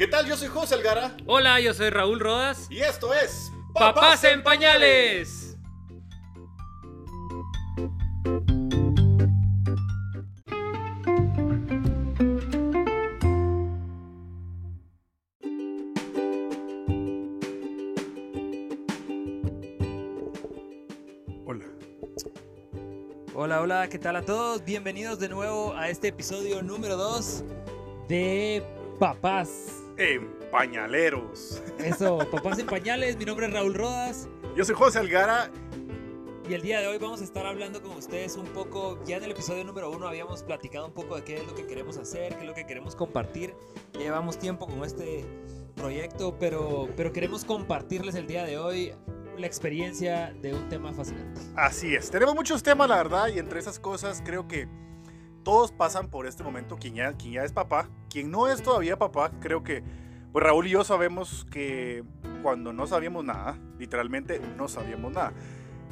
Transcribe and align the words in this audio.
¿Qué 0.00 0.08
tal? 0.08 0.24
Yo 0.24 0.34
soy 0.34 0.48
José 0.48 0.76
Algara. 0.76 1.14
Hola, 1.26 1.60
yo 1.60 1.74
soy 1.74 1.90
Raúl 1.90 2.20
Rodas. 2.20 2.68
Y 2.70 2.80
esto 2.80 3.12
es 3.12 3.52
Papás 3.74 4.24
en 4.24 4.42
Pañales. 4.42 5.58
Hola. 21.44 21.66
Hola, 23.34 23.60
hola, 23.60 23.88
¿qué 23.90 23.98
tal 23.98 24.16
a 24.16 24.22
todos? 24.22 24.64
Bienvenidos 24.64 25.18
de 25.18 25.28
nuevo 25.28 25.74
a 25.76 25.90
este 25.90 26.08
episodio 26.08 26.62
número 26.62 26.96
2 26.96 27.44
de 28.08 28.64
Papás. 28.98 29.79
En 30.00 30.30
Pañaleros. 30.50 31.62
Eso, 31.78 32.18
Papás 32.30 32.58
en 32.58 32.64
Pañales, 32.64 33.18
mi 33.18 33.26
nombre 33.26 33.48
es 33.48 33.52
Raúl 33.52 33.74
Rodas 33.74 34.30
Yo 34.56 34.64
soy 34.64 34.74
José 34.74 34.98
Algara. 34.98 35.50
y 36.48 36.54
el 36.54 36.62
día 36.62 36.80
de 36.80 36.86
hoy 36.86 36.96
vamos 36.96 37.20
a 37.20 37.24
estar 37.24 37.44
hablando 37.44 37.82
con 37.82 37.98
ustedes 37.98 38.36
un 38.36 38.46
poco, 38.46 38.98
ya 39.04 39.18
en 39.18 39.24
el 39.24 39.32
episodio 39.32 39.62
número 39.62 39.90
1 39.90 40.08
habíamos 40.08 40.42
platicado 40.42 40.86
un 40.86 40.94
poco 40.94 41.16
de 41.16 41.24
qué 41.24 41.36
es 41.36 41.46
lo 41.46 41.54
que 41.54 41.66
queremos 41.66 41.98
hacer, 41.98 42.34
qué 42.34 42.40
es 42.40 42.46
lo 42.46 42.54
que 42.54 42.64
queremos 42.64 42.96
compartir. 42.96 43.54
Ya 43.92 44.00
llevamos 44.00 44.38
tiempo 44.38 44.66
con 44.66 44.82
este 44.84 45.26
proyecto, 45.76 46.34
pero, 46.38 46.88
pero 46.96 47.12
queremos 47.12 47.44
compartirles 47.44 48.14
el 48.14 48.26
día 48.26 48.44
de 48.44 48.56
hoy 48.56 48.94
la 49.36 49.46
experiencia 49.46 50.32
de 50.40 50.54
un 50.54 50.66
tema 50.70 50.94
fascinante. 50.94 51.42
Así 51.56 51.94
es. 51.94 52.10
Tenemos 52.10 52.34
muchos 52.34 52.62
temas, 52.62 52.88
la 52.88 52.96
verdad, 52.96 53.28
y 53.28 53.38
entre 53.38 53.60
esas 53.60 53.78
cosas 53.78 54.22
creo 54.24 54.48
que 54.48 54.66
todos 55.44 55.72
pasan 55.72 56.08
por 56.08 56.26
este 56.26 56.42
momento. 56.42 56.78
Quien 56.78 56.94
ya, 56.94 57.12
quien 57.12 57.34
ya 57.34 57.44
es 57.44 57.52
papá, 57.52 57.90
quien 58.10 58.30
no 58.30 58.48
es 58.48 58.62
todavía 58.62 58.98
papá, 58.98 59.30
creo 59.40 59.62
que 59.62 59.82
pues 60.32 60.44
Raúl 60.44 60.66
y 60.66 60.70
yo 60.70 60.84
sabemos 60.84 61.46
que 61.50 62.04
cuando 62.42 62.72
no 62.72 62.86
sabíamos 62.86 63.24
nada, 63.24 63.58
literalmente 63.78 64.40
no 64.56 64.68
sabíamos 64.68 65.12
nada. 65.12 65.32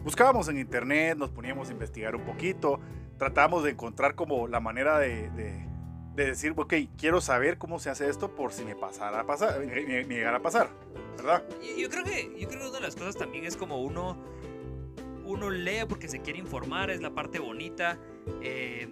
Buscábamos 0.05 0.49
en 0.49 0.59
internet, 0.59 1.19
nos 1.19 1.31
poníamos 1.31 1.69
a 1.71 1.73
investigar 1.73 2.15
un 2.15 2.23
poquito, 2.25 2.79
tratábamos 3.19 3.65
de 3.65 3.71
encontrar 3.71 4.15
como 4.15 4.47
la 4.47 4.61
manera 4.61 4.99
de, 4.99 5.31
de- 5.31 5.67
de 6.15 6.27
decir, 6.27 6.53
ok, 6.57 6.75
quiero 6.97 7.21
saber 7.21 7.59
cómo 7.59 7.79
se 7.79 7.91
hace 7.91 8.09
esto 8.09 8.35
por 8.35 8.53
si 8.53 8.65
me 8.65 8.75
pasara 8.75 9.21
a 9.21 9.25
pasar, 9.27 9.61
me, 9.65 10.05
llegara 10.05 10.39
a 10.39 10.43
pasar, 10.43 10.69
¿verdad? 11.17 11.45
Yo, 11.63 11.77
yo 11.83 11.89
creo 11.91 12.03
que 12.05 12.25
yo 12.41 12.49
creo 12.49 12.61
que 12.61 12.69
una 12.69 12.79
de 12.79 12.85
las 12.85 12.97
cosas 12.97 13.17
también 13.17 13.45
es 13.45 13.57
como 13.57 13.81
uno 13.83 14.17
uno 15.25 15.51
lee 15.51 15.85
porque 15.89 16.09
se 16.09 16.21
quiere 16.21 16.39
informar, 16.39 16.91
es 16.91 17.01
la 17.03 17.11
parte 17.15 17.39
bonita. 17.39 17.99
eh, 18.43 18.89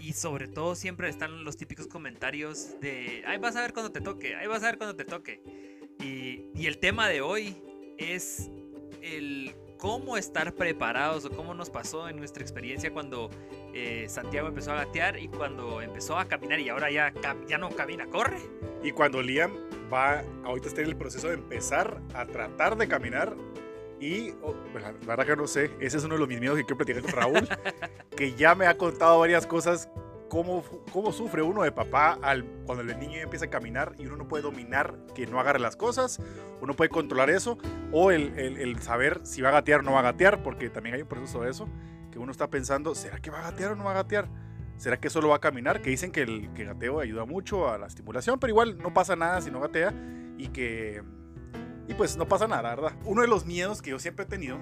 y, 0.00 0.12
sobre 0.12 0.48
todo 0.48 0.74
siempre 0.74 1.08
están 1.08 1.44
los 1.44 1.56
típicos 1.56 1.86
comentarios 1.86 2.80
de, 2.80 3.24
ahí 3.26 3.38
vas 3.38 3.56
a 3.56 3.62
ver 3.62 3.72
cuando 3.72 3.90
te 3.92 4.00
toque, 4.00 4.36
ahí 4.36 4.46
vas 4.46 4.62
a 4.62 4.66
ver 4.66 4.78
cuando 4.78 4.96
te 4.96 5.04
toque. 5.04 5.42
Y, 6.00 6.50
y 6.54 6.66
el 6.66 6.78
tema 6.78 7.08
de 7.08 7.20
hoy 7.20 7.56
es 7.98 8.50
el 9.02 9.54
cómo 9.84 10.16
estar 10.16 10.54
preparados 10.54 11.26
o 11.26 11.30
cómo 11.30 11.52
nos 11.52 11.68
pasó 11.68 12.08
en 12.08 12.16
nuestra 12.16 12.42
experiencia 12.42 12.90
cuando 12.90 13.28
eh, 13.74 14.06
Santiago 14.08 14.48
empezó 14.48 14.72
a 14.72 14.76
gatear 14.76 15.18
y 15.18 15.28
cuando 15.28 15.82
empezó 15.82 16.18
a 16.18 16.24
caminar 16.24 16.58
y 16.60 16.70
ahora 16.70 16.90
ya, 16.90 17.12
ya 17.46 17.58
no 17.58 17.68
camina, 17.68 18.06
corre. 18.06 18.38
Y 18.82 18.92
cuando 18.92 19.20
Liam 19.20 19.52
va, 19.92 20.24
ahorita 20.44 20.68
está 20.68 20.80
en 20.80 20.88
el 20.88 20.96
proceso 20.96 21.28
de 21.28 21.34
empezar 21.34 22.00
a 22.14 22.24
tratar 22.24 22.76
de 22.76 22.88
caminar. 22.88 23.36
Y 24.04 24.34
oh, 24.42 24.54
pues, 24.70 24.84
la 24.84 24.92
verdad 25.06 25.24
que 25.24 25.34
no 25.36 25.46
sé, 25.46 25.70
ese 25.80 25.96
es 25.96 26.04
uno 26.04 26.14
de 26.14 26.20
los 26.20 26.28
mis 26.28 26.38
miedos 26.38 26.58
que 26.58 26.64
quiero 26.64 26.76
platicar 26.76 27.02
con 27.02 27.12
Raúl, 27.12 27.48
que 28.16 28.34
ya 28.34 28.54
me 28.54 28.66
ha 28.66 28.76
contado 28.76 29.18
varias 29.20 29.46
cosas, 29.46 29.88
cómo, 30.28 30.62
cómo 30.92 31.10
sufre 31.10 31.40
uno 31.40 31.62
de 31.62 31.72
papá 31.72 32.18
al, 32.20 32.44
cuando 32.66 32.82
el 32.82 32.98
niño 32.98 33.18
empieza 33.20 33.46
a 33.46 33.50
caminar 33.50 33.94
y 33.98 34.04
uno 34.04 34.16
no 34.16 34.28
puede 34.28 34.42
dominar 34.42 34.94
que 35.14 35.26
no 35.26 35.40
agarre 35.40 35.58
las 35.58 35.74
cosas, 35.76 36.20
uno 36.60 36.74
puede 36.74 36.90
controlar 36.90 37.30
eso, 37.30 37.56
o 37.92 38.10
el, 38.10 38.38
el- 38.38 38.58
el 38.58 38.78
saber 38.82 39.20
si 39.22 39.40
va 39.40 39.48
a 39.48 39.52
gatear 39.52 39.80
o 39.80 39.82
no 39.84 39.92
va 39.92 40.00
a 40.00 40.02
gatear, 40.02 40.42
porque 40.42 40.68
también 40.68 40.96
hay 40.96 41.02
un 41.02 41.08
proceso 41.08 41.40
de 41.40 41.50
eso, 41.50 41.66
que 42.12 42.18
uno 42.18 42.30
está 42.30 42.50
pensando, 42.50 42.94
¿será 42.94 43.20
que 43.20 43.30
va 43.30 43.38
a 43.38 43.50
gatear 43.50 43.72
o 43.72 43.74
no 43.76 43.84
va 43.84 43.92
a 43.92 43.94
gatear? 43.94 44.28
¿Será 44.76 45.00
que 45.00 45.08
solo 45.08 45.28
va 45.30 45.36
a 45.36 45.40
caminar? 45.40 45.80
Que 45.80 45.88
dicen 45.88 46.12
que 46.12 46.20
el 46.22 46.52
que 46.52 46.64
gateo 46.64 47.00
ayuda 47.00 47.24
mucho 47.24 47.70
a 47.70 47.78
la 47.78 47.86
estimulación, 47.86 48.38
pero 48.38 48.50
igual 48.50 48.76
no 48.76 48.92
pasa 48.92 49.16
nada 49.16 49.40
si 49.40 49.50
no 49.50 49.60
gatea 49.60 49.94
y 50.36 50.48
que... 50.48 51.02
Y 51.88 51.94
pues 51.94 52.16
no 52.16 52.26
pasa 52.26 52.46
nada, 52.48 52.74
¿verdad? 52.74 52.92
Uno 53.04 53.22
de 53.22 53.28
los 53.28 53.44
miedos 53.44 53.82
que 53.82 53.90
yo 53.90 53.98
siempre 53.98 54.24
he 54.24 54.28
tenido, 54.28 54.58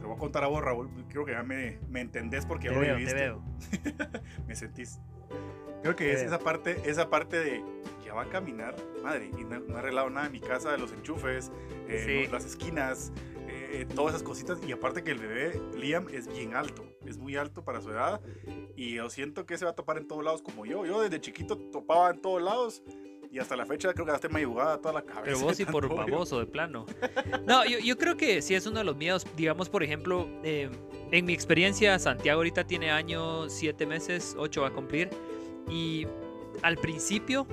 te 0.00 0.06
voy 0.06 0.14
a 0.16 0.18
contar 0.18 0.42
a 0.44 0.46
vos, 0.46 0.62
Raúl, 0.62 0.88
creo 1.08 1.24
que 1.24 1.32
ya 1.32 1.42
me, 1.42 1.78
me 1.88 2.00
entendés 2.00 2.46
porque 2.46 2.68
ya 2.68 2.70
Te 2.70 2.74
lo 2.76 2.80
veo, 2.82 2.94
te 2.94 2.98
viviste, 2.98 3.20
veo. 3.20 3.42
me 4.46 4.56
sentís. 4.56 4.98
Creo 5.82 5.94
que 5.94 6.04
Te 6.06 6.12
es 6.12 6.20
veo. 6.20 6.28
esa 6.28 6.38
parte, 6.38 6.80
esa 6.90 7.10
parte 7.10 7.38
de 7.38 7.62
ya 8.04 8.14
va 8.14 8.22
a 8.22 8.28
caminar, 8.30 8.74
madre, 9.02 9.30
y 9.38 9.44
no, 9.44 9.60
no 9.60 9.76
he 9.76 9.78
arreglado 9.78 10.08
nada 10.08 10.26
en 10.26 10.32
mi 10.32 10.40
casa, 10.40 10.72
de 10.72 10.78
los 10.78 10.92
enchufes, 10.92 11.52
eh, 11.88 12.22
Sí. 12.24 12.32
las 12.32 12.46
esquinas, 12.46 13.12
eh, 13.48 13.86
todas 13.94 14.14
esas 14.14 14.22
cositas. 14.26 14.58
Y 14.66 14.72
aparte 14.72 15.04
que 15.04 15.10
el 15.10 15.18
bebé 15.18 15.60
Liam 15.76 16.06
es 16.10 16.26
bien 16.26 16.54
alto, 16.54 16.86
es 17.04 17.18
muy 17.18 17.36
alto 17.36 17.64
para 17.64 17.82
su 17.82 17.90
edad. 17.90 18.22
Y 18.76 18.94
yo 18.94 19.10
siento 19.10 19.44
que 19.44 19.58
se 19.58 19.66
va 19.66 19.72
a 19.72 19.74
topar 19.74 19.98
en 19.98 20.08
todos 20.08 20.24
lados 20.24 20.40
como 20.40 20.64
yo. 20.64 20.86
Yo 20.86 21.02
desde 21.02 21.20
chiquito 21.20 21.58
topaba 21.70 22.10
en 22.10 22.22
todos 22.22 22.40
lados. 22.40 22.82
Y 23.30 23.38
hasta 23.38 23.56
la 23.56 23.66
fecha 23.66 23.92
creo 23.92 24.06
que 24.06 24.12
gasté 24.12 24.28
mayugada 24.28 24.78
toda 24.78 24.94
la 24.94 25.02
cabeza. 25.02 25.24
Pero 25.24 25.40
vos 25.40 25.56
sí 25.56 25.64
por 25.64 25.88
baboso, 25.94 26.38
de 26.38 26.46
plano. 26.46 26.86
No, 27.46 27.64
yo, 27.64 27.78
yo 27.78 27.96
creo 27.96 28.16
que 28.16 28.42
sí 28.42 28.54
es 28.54 28.66
uno 28.66 28.78
de 28.78 28.84
los 28.84 28.96
miedos. 28.96 29.26
Digamos, 29.36 29.68
por 29.68 29.82
ejemplo, 29.82 30.28
eh, 30.42 30.70
en 31.10 31.24
mi 31.24 31.32
experiencia, 31.32 31.98
Santiago 31.98 32.38
ahorita 32.38 32.64
tiene 32.66 32.90
años, 32.90 33.52
siete 33.52 33.86
meses, 33.86 34.34
ocho 34.38 34.62
va 34.62 34.68
a 34.68 34.70
cumplir. 34.70 35.10
Y 35.70 36.06
al 36.62 36.76
principio, 36.76 37.46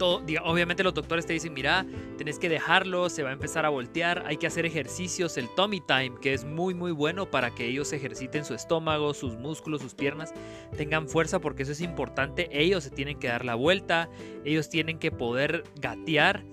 obviamente 0.00 0.82
los 0.82 0.94
doctores 0.94 1.26
te 1.26 1.32
dicen, 1.32 1.52
mira, 1.52 1.86
tenés 2.16 2.38
que 2.38 2.48
dejarlo, 2.48 3.08
se 3.08 3.22
va 3.22 3.30
a 3.30 3.32
empezar 3.32 3.66
a 3.66 3.68
voltear, 3.68 4.24
hay 4.26 4.36
que 4.36 4.46
hacer 4.46 4.66
ejercicios, 4.66 5.36
el 5.36 5.48
tummy 5.54 5.80
time, 5.80 6.14
que 6.20 6.32
es 6.32 6.44
muy, 6.44 6.74
muy 6.74 6.92
bueno 6.92 7.30
para 7.30 7.54
que 7.54 7.66
ellos 7.66 7.92
ejerciten 7.92 8.44
su 8.44 8.54
estómago, 8.54 9.14
sus 9.14 9.36
músculos, 9.36 9.82
sus 9.82 9.94
piernas, 9.94 10.32
tengan 10.76 11.08
fuerza, 11.08 11.40
porque 11.40 11.62
eso 11.62 11.72
es 11.72 11.80
importante. 11.80 12.48
Ellos 12.52 12.84
se 12.84 12.90
tienen 12.90 13.18
que 13.18 13.28
dar 13.28 13.44
la 13.44 13.54
vuelta, 13.54 14.08
ellos 14.44 14.68
tienen 14.68 14.98
que 14.98 15.10
poder 15.10 15.64
gatear. 15.76 16.44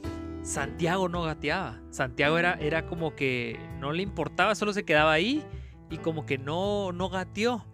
Santiago 0.44 1.10
no 1.10 1.24
gateaba. 1.24 1.82
Santiago 1.90 2.38
era, 2.38 2.54
era 2.54 2.86
como 2.86 3.16
que 3.16 3.60
no 3.80 3.92
le 3.92 4.04
importaba, 4.04 4.56
solo 4.56 4.74
se 4.74 4.86
quedaba 4.86 5.12
ahí 5.12 5.44
y 5.90 5.98
como 5.98 6.26
que 6.26 6.38
no, 6.38 6.92
no 6.92 7.10
gateó. 7.10 7.66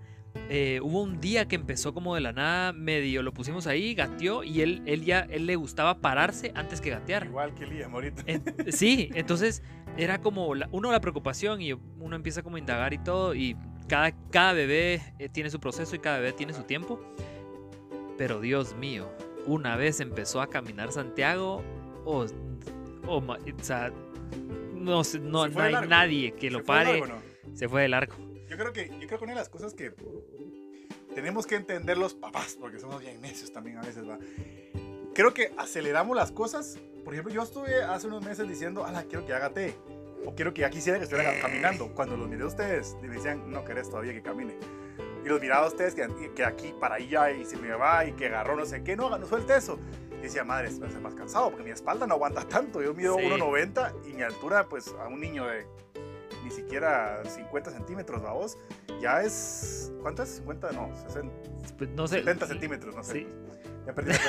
Eh, 0.49 0.79
hubo 0.81 1.01
un 1.01 1.19
día 1.21 1.47
que 1.47 1.55
empezó 1.55 1.93
como 1.93 2.15
de 2.15 2.21
la 2.21 2.33
nada, 2.33 2.73
medio 2.73 3.21
lo 3.23 3.33
pusimos 3.33 3.65
ahí, 3.67 3.93
gateó 3.95 4.43
y 4.43 4.61
él, 4.61 4.81
él 4.85 5.03
ya 5.05 5.21
él 5.29 5.45
le 5.45 5.55
gustaba 5.55 5.99
pararse 6.01 6.51
antes 6.55 6.81
que 6.81 6.89
gatear. 6.89 7.25
Igual 7.25 7.53
que 7.53 7.65
Liam 7.65 7.93
ahorita. 7.93 8.23
En- 8.25 8.43
sí, 8.71 9.09
entonces 9.13 9.61
era 9.97 10.21
como 10.21 10.55
la- 10.55 10.67
uno 10.71 10.91
la 10.91 10.99
preocupación 11.01 11.61
y 11.61 11.73
uno 11.73 12.15
empieza 12.15 12.41
como 12.43 12.55
a 12.55 12.59
indagar 12.59 12.93
y 12.93 12.97
todo 12.97 13.35
y 13.35 13.55
cada, 13.87 14.11
cada 14.31 14.53
bebé 14.53 15.01
eh, 15.19 15.29
tiene 15.29 15.49
su 15.49 15.59
proceso 15.59 15.95
y 15.95 15.99
cada 15.99 16.17
bebé 16.17 16.33
tiene 16.33 16.53
su 16.53 16.63
tiempo. 16.63 16.99
Pero 18.17 18.39
Dios 18.41 18.75
mío, 18.75 19.09
una 19.45 19.75
vez 19.75 19.99
empezó 19.99 20.41
a 20.41 20.47
caminar 20.49 20.91
Santiago, 20.91 21.63
o 22.05 22.25
o 23.07 23.21
ma- 23.21 23.37
o 23.37 23.63
sea, 23.63 23.91
no, 24.73 25.01
no, 25.21 25.47
no 25.47 25.61
hay 25.61 25.73
largo. 25.73 25.89
nadie 25.89 26.31
que 26.33 26.49
lo 26.51 26.59
¿Se 26.59 26.63
pare. 26.65 26.99
largo 26.99 27.07
no? 27.15 27.55
Se 27.55 27.67
fue 27.67 27.81
de 27.83 27.89
largo. 27.89 28.15
Yo 28.53 28.59
creo 28.59 28.71
que, 28.71 28.87
yo 28.99 29.07
creo 29.07 29.17
que 29.17 29.23
una 29.23 29.33
de 29.33 29.39
las 29.39 29.49
cosas 29.49 29.73
que 29.73 29.93
tenemos 31.15 31.47
que 31.47 31.55
entender 31.55 31.97
los 31.97 32.13
papás, 32.13 32.55
porque 32.59 32.79
somos 32.79 33.01
bien 33.01 33.19
necios 33.19 33.51
también 33.51 33.79
a 33.79 33.81
veces, 33.81 34.07
¿va? 34.07 34.19
Creo 35.15 35.33
que 35.33 35.51
aceleramos 35.57 36.15
las 36.15 36.31
cosas. 36.31 36.77
Por 37.03 37.15
ejemplo, 37.15 37.33
yo 37.33 37.41
estuve 37.41 37.81
hace 37.81 38.05
unos 38.05 38.23
meses 38.23 38.47
diciendo, 38.47 38.85
ala, 38.85 39.05
quiero 39.05 39.25
que 39.25 39.33
haga 39.33 39.49
té. 39.49 39.73
O 40.25 40.35
quiero 40.35 40.53
que 40.53 40.61
ya 40.61 40.69
quisiera 40.69 40.99
que 40.99 41.05
estuviera 41.05 41.39
caminando. 41.41 41.95
Cuando 41.95 42.15
los 42.15 42.29
miré 42.29 42.43
a 42.43 42.45
ustedes, 42.45 42.95
me 43.01 43.07
decían, 43.09 43.49
no 43.49 43.65
querés 43.65 43.89
todavía 43.89 44.13
que 44.13 44.21
camine. 44.21 44.55
Y 45.25 45.27
los 45.27 45.41
miraba 45.41 45.65
a 45.65 45.69
ustedes 45.69 45.95
que, 45.95 46.31
que 46.35 46.45
aquí 46.45 46.75
para 46.79 46.95
allá 46.95 47.31
y 47.31 47.45
se 47.45 47.57
me 47.57 47.71
va 47.73 48.05
y 48.05 48.11
que 48.11 48.27
agarró 48.27 48.55
no 48.55 48.65
sé 48.67 48.83
qué, 48.83 48.95
no, 48.95 49.09
no 49.17 49.25
suelte 49.25 49.57
eso. 49.57 49.79
Y 50.19 50.21
decía, 50.21 50.43
madre, 50.43 50.69
va 50.79 50.87
a 50.87 50.91
ser 50.91 51.01
más 51.01 51.15
cansado 51.15 51.49
porque 51.49 51.63
mi 51.63 51.71
espalda 51.71 52.05
no 52.05 52.13
aguanta 52.13 52.47
tanto. 52.47 52.83
Yo 52.83 52.93
mido 52.93 53.17
Sí. 53.17 53.23
1,90 53.25 54.09
y 54.11 54.13
mi 54.13 54.21
altura, 54.21 54.69
pues 54.69 54.93
a 54.99 55.07
un 55.07 55.19
niño 55.19 55.47
de 55.47 55.65
ni 56.43 56.51
siquiera 56.51 57.23
50 57.25 57.71
centímetros, 57.71 58.21
vamos, 58.21 58.57
ya 59.01 59.21
es. 59.21 59.91
¿Cuánto 60.01 60.23
es? 60.23 60.29
50, 60.37 60.71
no, 60.73 60.95
60, 61.07 61.31
Pues, 61.77 61.89
no 61.91 62.07
sé. 62.07 62.19
70 62.19 62.47
centímetros, 62.47 62.95
no 62.95 63.03
sé. 63.03 63.13
Sí. 63.13 63.27
Ya 63.85 63.93
perdí 63.93 64.11
la 64.11 64.19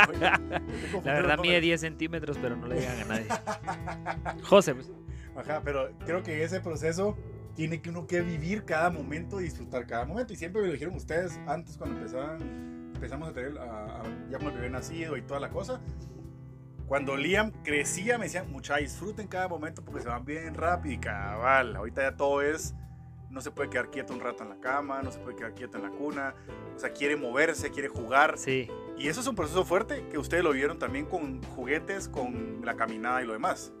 cuenta. 0.00 0.40
La 1.04 1.12
verdad 1.14 1.38
mide 1.38 1.60
números. 1.60 1.62
10 1.62 1.80
centímetros, 1.80 2.38
pero 2.40 2.56
no 2.56 2.66
le 2.66 2.80
digan 2.80 2.98
a 3.00 3.04
nadie. 3.04 3.28
José, 4.42 4.74
pues. 4.74 4.90
Ajá, 5.36 5.60
pero 5.64 5.90
creo 6.04 6.22
que 6.22 6.42
ese 6.42 6.60
proceso 6.60 7.16
tiene 7.54 7.80
que 7.80 7.90
uno 7.90 8.06
que 8.06 8.20
vivir 8.22 8.64
cada 8.64 8.90
momento 8.90 9.40
y 9.40 9.44
disfrutar 9.44 9.86
cada 9.86 10.04
momento. 10.04 10.32
Y 10.32 10.36
siempre 10.36 10.60
me 10.62 10.66
lo 10.68 10.72
dijeron 10.72 10.94
ustedes 10.96 11.38
antes 11.46 11.76
cuando 11.76 11.96
empezaban, 11.98 12.92
empezamos 12.94 13.28
a 13.28 13.32
tener 13.32 13.56
a- 13.58 14.00
a- 14.00 14.28
ya 14.30 14.38
con 14.38 14.48
el 14.48 14.54
bebé 14.56 14.70
nacido 14.70 15.16
y 15.16 15.22
toda 15.22 15.38
la 15.40 15.50
cosa. 15.50 15.80
Cuando 16.90 17.16
Liam 17.16 17.52
crecía 17.62 18.18
me 18.18 18.24
decían, 18.24 18.50
mucha 18.50 18.78
disfruten 18.78 19.28
cada 19.28 19.46
momento 19.46 19.80
porque 19.84 20.00
se 20.00 20.08
van 20.08 20.24
bien 20.24 20.54
rápido 20.54 20.92
y 20.92 20.98
cabal. 20.98 21.76
Ahorita 21.76 22.02
ya 22.02 22.16
todo 22.16 22.42
es 22.42 22.74
no 23.30 23.40
se 23.40 23.52
puede 23.52 23.70
quedar 23.70 23.92
quieto 23.92 24.12
un 24.12 24.18
rato 24.18 24.42
en 24.42 24.48
la 24.48 24.58
cama, 24.58 25.00
no 25.00 25.12
se 25.12 25.20
puede 25.20 25.36
quedar 25.36 25.54
quieto 25.54 25.76
en 25.76 25.84
la 25.84 25.90
cuna, 25.90 26.34
o 26.74 26.78
sea, 26.80 26.92
quiere 26.92 27.14
moverse, 27.14 27.70
quiere 27.70 27.86
jugar. 27.86 28.36
Sí. 28.36 28.68
Y 28.98 29.06
eso 29.06 29.20
es 29.20 29.28
un 29.28 29.36
proceso 29.36 29.64
fuerte 29.64 30.04
que 30.10 30.18
ustedes 30.18 30.42
lo 30.42 30.50
vieron 30.50 30.80
también 30.80 31.06
con 31.06 31.40
juguetes, 31.54 32.08
con 32.08 32.60
la 32.64 32.74
caminada 32.74 33.22
y 33.22 33.26
lo 33.28 33.34
demás. 33.34 33.72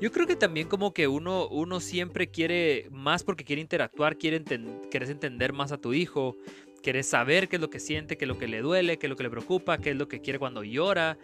Yo 0.00 0.12
creo 0.12 0.28
que 0.28 0.36
también 0.36 0.68
como 0.68 0.94
que 0.94 1.08
uno, 1.08 1.48
uno 1.48 1.80
siempre 1.80 2.30
quiere 2.30 2.86
más 2.92 3.24
porque 3.24 3.42
quiere 3.42 3.60
interactuar, 3.60 4.16
quiere 4.16 4.40
enten- 4.40 4.88
querés 4.88 5.10
entender 5.10 5.52
más 5.52 5.72
a 5.72 5.78
tu 5.78 5.94
hijo, 5.94 6.36
querés 6.82 7.06
saber 7.06 7.48
qué 7.48 7.56
es 7.56 7.62
lo 7.62 7.70
que 7.70 7.80
siente, 7.80 8.16
qué 8.16 8.24
es 8.24 8.28
lo 8.28 8.38
que 8.38 8.48
le 8.48 8.60
duele, 8.60 8.98
qué 8.98 9.06
es 9.06 9.10
lo 9.10 9.16
que 9.16 9.22
le 9.22 9.30
preocupa, 9.30 9.78
qué 9.78 9.90
es 9.90 9.96
lo 9.96 10.08
que 10.08 10.20
quiere 10.20 10.38
cuando 10.38 10.62
llora. 10.62 11.16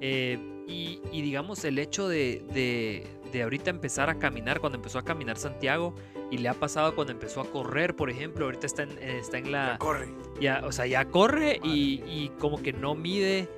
eh, 0.00 0.38
y, 0.68 1.00
y 1.12 1.22
digamos 1.22 1.64
el 1.64 1.78
hecho 1.78 2.08
de, 2.08 2.42
de, 2.52 3.06
de 3.32 3.42
ahorita 3.42 3.70
empezar 3.70 4.10
a 4.10 4.18
caminar, 4.18 4.58
cuando 4.58 4.76
empezó 4.76 4.98
a 4.98 5.04
caminar 5.04 5.36
Santiago, 5.36 5.94
y 6.30 6.38
le 6.38 6.48
ha 6.48 6.54
pasado 6.54 6.94
cuando 6.96 7.12
empezó 7.12 7.40
a 7.40 7.44
correr, 7.44 7.94
por 7.94 8.10
ejemplo, 8.10 8.46
ahorita 8.46 8.66
está 8.66 8.82
en, 8.82 8.90
eh, 8.98 9.18
está 9.20 9.38
en 9.38 9.52
la... 9.52 9.76
Corre. 9.78 10.08
Ya, 10.40 10.62
o 10.64 10.72
sea, 10.72 10.86
ya 10.86 11.04
corre 11.04 11.60
y, 11.62 12.02
y 12.04 12.32
como 12.40 12.60
que 12.60 12.72
no 12.72 12.96
mide, 12.96 13.48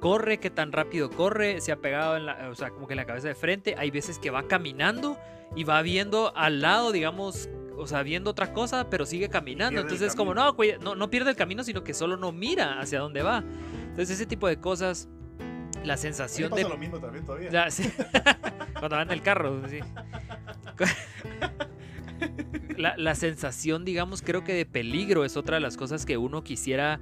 corre, 0.00 0.38
qué 0.38 0.48
tan 0.48 0.72
rápido 0.72 1.10
corre, 1.10 1.60
se 1.60 1.70
ha 1.70 1.76
pegado 1.76 2.16
en 2.16 2.24
la, 2.24 2.48
o 2.50 2.54
sea, 2.54 2.70
como 2.70 2.86
que 2.86 2.94
en 2.94 2.98
la 2.98 3.04
cabeza 3.04 3.28
de 3.28 3.34
frente. 3.34 3.74
Hay 3.76 3.90
veces 3.90 4.18
que 4.18 4.30
va 4.30 4.48
caminando 4.48 5.18
y 5.54 5.64
va 5.64 5.82
viendo 5.82 6.32
al 6.34 6.62
lado, 6.62 6.92
digamos, 6.92 7.50
o 7.78 7.86
sea, 7.86 8.02
viendo 8.02 8.30
otra 8.30 8.52
cosa, 8.52 8.90
pero 8.90 9.06
sigue 9.06 9.28
caminando. 9.28 9.80
Entonces, 9.80 10.14
como 10.14 10.34
camino. 10.34 10.78
no, 10.78 10.84
no, 10.84 10.94
no 10.94 11.10
pierde 11.10 11.30
el 11.30 11.36
camino, 11.36 11.62
sino 11.64 11.84
que 11.84 11.94
solo 11.94 12.16
no 12.16 12.32
mira 12.32 12.80
hacia 12.80 13.00
dónde 13.00 13.22
va. 13.22 13.44
Entonces, 13.82 14.10
ese 14.10 14.26
tipo 14.26 14.48
de 14.48 14.58
cosas, 14.58 15.08
la 15.84 15.96
sensación 15.96 16.50
pasa 16.50 16.62
de 16.62 16.68
lo 16.68 16.76
mismo 16.76 16.98
también 16.98 17.24
todavía. 17.24 17.50
ya, 17.50 17.70
sí. 17.70 17.90
Cuando 18.78 18.96
va 18.96 19.02
en 19.02 19.10
el 19.10 19.22
carro, 19.22 19.62
sí. 19.68 19.78
La, 22.76 22.96
la 22.96 23.16
sensación, 23.16 23.84
digamos, 23.84 24.22
creo 24.22 24.44
que 24.44 24.54
de 24.54 24.64
peligro 24.64 25.24
es 25.24 25.36
otra 25.36 25.56
de 25.56 25.60
las 25.60 25.76
cosas 25.76 26.06
que 26.06 26.16
uno 26.16 26.44
quisiera. 26.44 27.00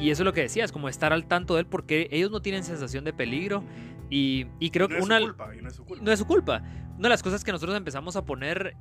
Y 0.00 0.10
eso 0.10 0.22
es 0.22 0.24
lo 0.24 0.32
que 0.32 0.40
decías, 0.42 0.72
como 0.72 0.88
estar 0.88 1.12
al 1.12 1.26
tanto 1.26 1.54
de 1.54 1.60
él, 1.60 1.66
porque 1.66 2.08
ellos 2.10 2.30
no 2.30 2.40
tienen 2.40 2.64
sensación 2.64 3.04
de 3.04 3.12
peligro. 3.12 3.62
Y, 4.10 4.46
y 4.58 4.70
creo 4.70 4.88
no 4.88 4.94
que 4.94 4.98
es 5.00 5.04
una. 5.04 5.18
su 5.18 5.24
culpa, 5.26 5.54
y 5.54 5.60
no 5.60 5.68
es 5.68 5.74
su 5.74 5.84
culpa. 5.84 6.04
No 6.04 6.12
es 6.12 6.18
su 6.18 6.26
culpa. 6.26 6.62
Una 6.98 7.02
de 7.02 7.08
las 7.10 7.22
cosas 7.22 7.44
que 7.44 7.52
nosotros 7.52 7.76
empezamos 7.76 8.16
a 8.16 8.24
poner. 8.24 8.74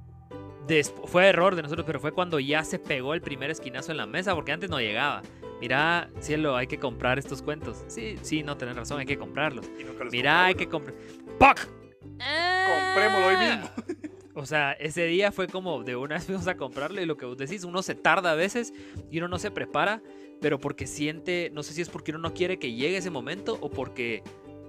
Desp- 0.67 1.05
fue 1.07 1.27
error 1.27 1.55
de 1.55 1.61
nosotros, 1.63 1.85
pero 1.85 1.99
fue 1.99 2.11
cuando 2.11 2.39
ya 2.39 2.63
se 2.63 2.79
pegó 2.79 3.13
el 3.13 3.21
primer 3.21 3.49
esquinazo 3.49 3.91
en 3.91 3.97
la 3.97 4.05
mesa, 4.05 4.35
porque 4.35 4.51
antes 4.51 4.69
no 4.69 4.79
llegaba. 4.79 5.21
Mira, 5.61 6.09
cielo, 6.19 6.55
hay 6.55 6.67
que 6.67 6.77
comprar 6.79 7.17
estos 7.17 7.41
cuentos. 7.41 7.83
Sí, 7.87 8.15
sí, 8.21 8.43
no 8.43 8.57
tenés 8.57 8.75
razón, 8.75 8.99
hay 8.99 9.05
que 9.05 9.17
comprarlos. 9.17 9.65
Mira, 10.11 10.45
hay 10.45 10.55
que 10.55 10.67
comprar. 10.67 10.95
¡Puck! 11.39 11.67
Comprémoslo 12.01 13.27
hoy 13.27 13.37
mismo. 13.37 13.69
O 14.35 14.45
sea, 14.45 14.73
ese 14.73 15.05
día 15.05 15.31
fue 15.31 15.47
como 15.47 15.81
de 15.83 15.95
una 15.95 16.15
vez 16.15 16.25
fuimos 16.25 16.47
a 16.47 16.55
comprarlo 16.55 17.01
y 17.01 17.05
lo 17.07 17.17
que 17.17 17.25
vos 17.25 17.37
decís, 17.37 17.63
uno 17.63 17.81
se 17.81 17.95
tarda 17.95 18.31
a 18.33 18.35
veces 18.35 18.71
y 19.09 19.17
uno 19.17 19.27
no 19.27 19.39
se 19.39 19.49
prepara, 19.49 20.01
pero 20.39 20.59
porque 20.59 20.85
siente, 20.85 21.49
no 21.53 21.63
sé 21.63 21.73
si 21.73 21.81
es 21.81 21.89
porque 21.89 22.11
uno 22.11 22.19
no 22.19 22.33
quiere 22.35 22.59
que 22.59 22.71
llegue 22.73 22.97
ese 22.97 23.09
momento 23.09 23.57
o 23.61 23.71
porque 23.71 24.21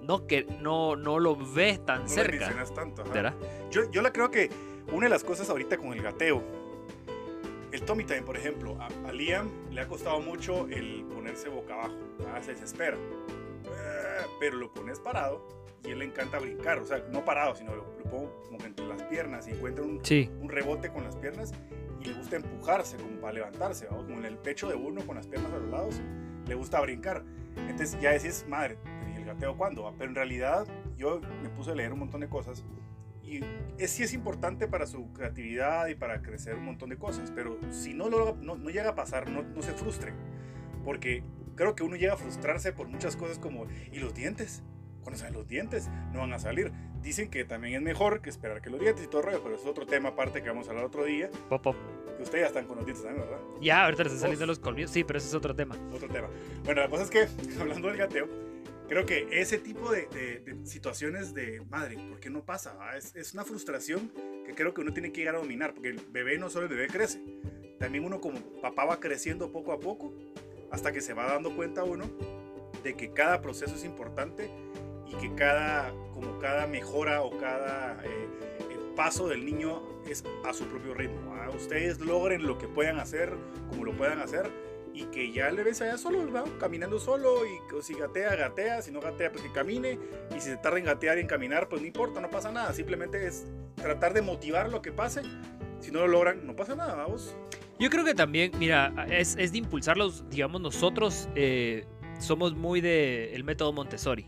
no, 0.03 0.27
que, 0.27 0.47
no, 0.63 0.97
no 0.97 1.19
lo 1.19 1.37
ve 1.37 1.79
tan 1.85 1.99
No 1.99 2.03
lo 2.05 2.09
cerca. 2.09 2.65
tanto. 2.75 3.03
ajá. 3.03 3.13
¿Verdad? 3.13 3.35
Yo, 3.71 3.91
yo 3.91 4.01
la 4.01 4.11
creo 4.11 4.31
que 4.31 4.49
una 4.93 5.07
de 5.07 5.11
las 5.11 5.25
cosas 5.25 5.49
ahorita 5.51 5.77
con 5.79 5.93
el 5.93 6.03
gateo, 6.03 6.43
el 7.73 7.83
Tommy 7.83 8.05
Time, 8.05 8.23
por 8.23 8.37
ejemplo, 8.37 8.77
a, 8.81 8.89
a 9.09 9.13
Liam 9.13 9.51
le 9.71 9.81
ha 9.83 9.87
costado 9.89 10.21
mucho 10.21 10.67
el 10.69 11.05
ponerse 11.15 11.49
boca 11.49 11.75
abajo, 11.75 11.95
¿verdad? 12.19 12.43
se 12.43 12.53
desespera. 12.53 12.97
Eh, 12.97 14.27
Pero 14.41 14.57
lo 14.57 14.73
pones 14.73 14.99
parado 14.99 15.47
y 15.85 15.91
él 15.91 15.99
le 15.99 16.07
encanta 16.07 16.39
brincar, 16.39 16.79
o 16.79 16.87
sea, 16.87 17.05
no 17.13 17.25
parado, 17.25 17.55
sino 17.55 17.75
lo, 17.77 17.85
lo 17.99 18.05
pongo 18.11 18.43
como 18.47 18.59
que 18.59 18.67
entre 18.67 18.87
las 18.87 19.03
piernas 19.05 19.47
y 19.49 19.51
encuentra 19.51 19.85
un, 19.85 20.01
Sí, 20.03 20.31
un 20.41 20.49
rebote 20.49 20.89
con 20.91 21.05
las 21.05 21.17
piernas 21.17 21.53
y 22.01 22.07
le 22.07 22.15
gusta 22.15 22.37
empujarse 22.37 22.97
como 22.97 23.21
para 23.21 23.35
levantarse, 23.35 23.87
¿va? 23.87 23.97
como 23.99 24.15
en 24.19 24.25
el 24.25 24.39
pecho 24.39 24.69
de 24.69 24.75
uno 24.75 25.03
con 25.07 25.17
las 25.17 25.27
piernas 25.27 25.53
a 25.53 25.59
los 25.59 25.69
lados, 25.69 26.01
le 26.47 26.55
gusta 26.55 26.81
brincar. 26.81 27.23
Entonces 27.57 28.01
ya 28.01 28.13
decís, 28.13 28.47
madre, 28.49 28.79
¿y 29.13 29.17
el 29.19 29.25
gateo 29.27 29.57
cuándo? 29.57 29.93
Pero 29.99 30.09
en 30.11 30.15
realidad 30.17 30.67
yo 30.97 31.21
me 31.43 31.51
puse 31.51 31.73
a 31.73 31.75
leer 31.75 31.93
un 31.93 31.99
montón 31.99 32.21
de 32.23 32.29
cosas 32.29 32.65
y 33.29 33.45
es, 33.79 33.91
sí 33.91 34.03
es 34.03 34.13
importante 34.15 34.67
para 34.67 34.87
su 34.87 35.13
creatividad 35.13 35.87
y 35.89 35.95
para 35.95 36.23
crecer 36.23 36.57
un 36.57 36.65
montón 36.65 36.91
de 36.91 36.97
cosas, 36.97 37.31
pero 37.35 37.59
si 37.71 37.95
no, 37.95 38.09
lo, 38.09 38.37
no, 38.37 38.57
no 38.57 38.71
llega 38.71 38.91
a 38.91 38.95
pasar, 38.95 39.31
no, 39.31 39.43
no 39.43 39.63
se 39.63 39.73
frustren, 39.73 40.15
porque 40.85 41.23
creo 41.55 41.75
que 41.75 41.83
uno 41.83 41.97
llega 41.97 42.15
a 42.15 42.17
frustrarse 42.17 42.73
por 42.73 42.89
muchas 42.89 43.17
cosas 43.17 43.39
como, 43.39 43.67
¿y 43.93 43.99
los 43.99 44.15
dientes? 44.15 44.63
Cuando 45.03 45.19
salen 45.19 45.35
los 45.35 45.47
dientes, 45.47 45.89
no 46.13 46.21
van 46.21 46.33
a 46.33 46.39
salir. 46.39 46.73
Dicen 47.03 47.31
que 47.31 47.45
también 47.45 47.75
es 47.75 47.83
mejor 47.83 48.21
que 48.21 48.31
esperar 48.31 48.61
que 48.61 48.71
los 48.71 48.81
dientes 48.81 49.05
y 49.05 49.09
todo 49.09 49.21
el 49.21 49.27
rollo, 49.29 49.43
pero 49.43 49.55
es 49.57 49.65
otro 49.65 49.87
tema 49.87 50.11
aparte 50.11 50.43
que 50.43 50.49
vamos 50.49 50.67
a 50.67 50.71
hablar 50.71 50.85
otro 50.85 51.05
día, 51.05 51.31
pop, 51.49 51.63
pop. 51.63 51.77
que 52.17 52.23
ustedes 52.23 52.43
ya 52.43 52.49
están 52.49 52.67
con 52.67 52.77
los 52.77 52.85
dientes 52.85 53.05
también, 53.05 53.27
¿verdad? 53.29 53.43
Ya, 53.61 53.85
ahorita 53.85 54.05
les 54.05 54.13
están 54.13 54.23
saliendo 54.23 54.47
los 54.47 54.59
colmillos. 54.59 54.91
Sí, 54.91 55.05
pero 55.05 55.19
ese 55.19 55.29
es 55.29 55.35
otro 55.35 55.55
tema. 55.55 55.77
otro 55.93 56.09
tema. 56.09 56.29
Bueno, 56.65 56.83
la 56.83 56.89
cosa 56.89 57.05
es 57.05 57.11
que, 57.11 57.29
hablando 57.61 57.89
del 57.89 57.97
gateo, 57.97 58.48
creo 58.89 59.07
que 59.07 59.29
ese 59.31 59.59
tipo 59.59 59.91
de, 59.91 60.07
de- 60.07 60.41
de 60.41 60.67
situaciones 60.67 61.35
de 61.35 61.63
madre, 61.71 61.97
¿por 62.09 62.21
qué 62.21 62.31
no 62.31 62.45
pasa? 62.45 62.77
Es, 62.97 63.15
es 63.15 63.35
una 63.35 63.45
frustración 63.45 64.11
que 64.47 64.55
creo 64.55 64.73
que 64.75 64.81
uno 64.81 64.93
tiene 64.93 65.13
que 65.13 65.21
llegar 65.21 65.35
a 65.37 65.39
dominar, 65.39 65.75
porque 65.75 65.91
el 65.91 66.01
bebé 66.11 66.39
no 66.39 66.49
solo 66.51 66.67
el 66.67 66.71
bebé 66.71 66.87
crece, 66.89 67.23
también 67.79 68.05
uno 68.05 68.21
como 68.21 68.41
papá 68.61 68.85
va 68.85 68.99
creciendo 69.01 69.53
poco 69.53 69.73
a 69.73 69.79
poco 69.81 70.13
hasta 70.71 70.93
que 70.93 71.01
se 71.01 71.15
va 71.15 71.27
dando 71.27 71.55
cuenta 71.55 71.85
uno 71.85 72.05
de 72.83 72.95
que 72.95 73.13
cada 73.13 73.41
proceso 73.41 73.75
es 73.75 73.85
importante 73.85 74.51
y 75.07 75.15
que 75.17 75.35
cada, 75.35 75.91
como 76.13 76.39
cada 76.39 76.67
mejora 76.67 77.23
o 77.23 77.37
cada 77.39 78.03
eh, 78.05 78.29
paso 78.97 79.29
del 79.29 79.45
niño 79.47 79.83
es 80.09 80.25
a 80.45 80.53
su 80.53 80.67
propio 80.67 80.93
ritmo. 80.95 81.35
¿ah? 81.35 81.51
Ustedes 81.51 82.01
logren 82.01 82.47
lo 82.47 82.59
que 82.59 82.67
puedan 82.69 82.99
hacer, 82.99 83.33
como 83.69 83.85
lo 83.85 83.93
puedan 83.97 84.21
hacer, 84.21 84.51
y 84.99 85.05
que 85.07 85.31
ya 85.31 85.51
le 85.53 85.63
ves 85.63 85.81
allá 85.81 85.97
solo, 85.97 86.31
¿va? 86.33 86.45
caminando 86.59 86.99
solo, 86.99 87.47
y 87.47 87.61
que 87.71 87.81
si 87.83 87.95
gatea, 87.95 88.35
gatea, 88.35 88.83
si 88.83 88.91
no 88.91 89.01
gatea, 89.01 89.31
pues 89.31 89.45
que 89.45 89.53
camine, 89.53 89.97
y 90.37 90.41
si 90.41 90.51
se 90.51 90.57
tarda 90.57 90.79
en 90.79 90.87
gatear 90.87 91.19
y 91.19 91.21
en 91.21 91.29
caminar, 91.29 91.69
pues 91.69 91.81
no 91.81 91.87
importa, 91.87 92.21
no 92.21 92.29
pasa 92.31 92.51
nada, 92.51 92.73
simplemente 92.73 93.25
es 93.25 93.47
tratar 93.77 94.13
de 94.13 94.23
motivar 94.23 94.71
lo 94.71 94.83
que 94.83 94.91
pase, 94.91 95.23
si 95.79 95.93
no 95.93 96.01
lo 96.01 96.09
logran, 96.09 96.45
no 96.45 96.57
pasa 96.57 96.75
nada, 96.75 96.97
vamos. 96.97 97.37
Yo 97.79 97.91
creo 97.91 98.05
que 98.05 98.15
también, 98.15 98.51
mira, 98.59 99.07
es, 99.09 99.37
es 99.39 99.53
de 99.53 99.59
impulsarlos, 99.59 100.29
digamos, 100.31 100.61
nosotros 100.61 101.29
eh, 101.37 101.87
somos 102.19 102.57
muy 102.57 102.81
de 102.81 103.37
el 103.37 103.45
método 103.45 103.73
Montessori. 103.73 104.27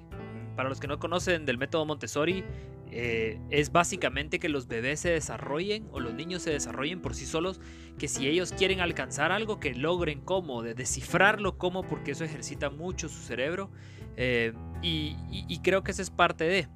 Para 0.54 0.68
los 0.68 0.78
que 0.78 0.86
no 0.86 1.00
conocen 1.00 1.46
del 1.46 1.58
método 1.58 1.84
Montessori, 1.84 2.44
eh, 2.92 3.38
es 3.50 3.72
básicamente 3.72 4.38
que 4.38 4.48
los 4.48 4.66
bebés 4.66 5.00
se 5.00 5.10
desarrollen 5.10 5.88
o 5.92 6.00
los 6.00 6.14
niños 6.14 6.42
se 6.42 6.50
desarrollen 6.50 7.00
por 7.00 7.14
sí 7.14 7.26
solos, 7.26 7.60
que 7.98 8.08
si 8.08 8.26
ellos 8.28 8.52
quieren 8.52 8.80
alcanzar 8.80 9.32
algo, 9.32 9.60
que 9.60 9.74
logren 9.74 10.20
cómo, 10.20 10.62
de 10.62 10.74
descifrarlo 10.74 11.56
cómo, 11.58 11.82
porque 11.82 12.12
eso 12.12 12.24
ejercita 12.24 12.70
mucho 12.70 13.08
su 13.08 13.20
cerebro. 13.22 13.70
eh, 14.16 14.52
y, 14.82 15.14
creo 15.62 15.82
que 15.84 15.90
esa 15.92 16.02
es 16.02 16.10
parte 16.10 16.44
de. 16.44 16.68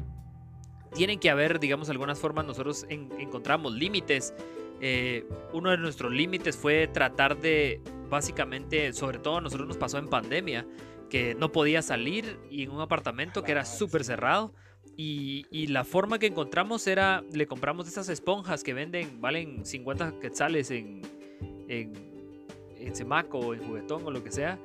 Tienen 0.94 1.18
que 1.18 1.30
haber, 1.30 1.59
digamos, 1.59 1.90
algunas 1.90 2.18
formas, 2.18 2.44
nosotros 2.47 2.87
en- 2.88 3.11
encontramos 3.18 3.73
límites. 3.73 4.35
eh, 4.80 5.25
uno 5.52 5.71
de 5.71 5.78
nuestros 5.78 6.12
límites 6.12 6.56
fue 6.56 6.88
tratar 6.88 7.38
de, 7.40 7.80
básicamente, 8.11 8.92
sobre 8.92 9.18
todo 9.18 9.38
a 9.38 9.40
nosotros 9.40 9.66
nos 9.66 9.76
pasó 9.78 9.99
en 9.99 10.09
pandemia, 10.09 10.66
que 11.09 11.35
no 11.35 11.52
podía 11.52 11.80
salir 11.80 12.38
y 12.50 12.64
en 12.64 12.71
un 12.71 12.80
apartamento 12.80 13.42
que 13.44 13.52
era 13.52 13.64
súper 13.64 14.04
cerrado. 14.04 14.52
Y, 14.97 15.47
y 15.51 15.67
la 15.69 15.85
forma 15.85 16.19
que 16.19 16.27
encontramos 16.27 16.87
era, 16.87 17.25
le 17.33 17.47
compramos 17.47 17.89
esas 17.89 18.09
esponjas 18.09 18.63
que 18.63 18.75
venden, 18.75 19.21
valen 19.21 19.65
50 19.65 20.21
quetzales 20.21 20.71
en, 20.71 21.03
en, 21.69 21.93
en 22.79 22.95
Semaco 22.95 23.39
o 23.39 23.55
en 23.55 23.67
Juguetón 23.67 24.07
o 24.07 24.11
lo 24.11 24.23
que 24.23 24.31
sea. 24.31 24.59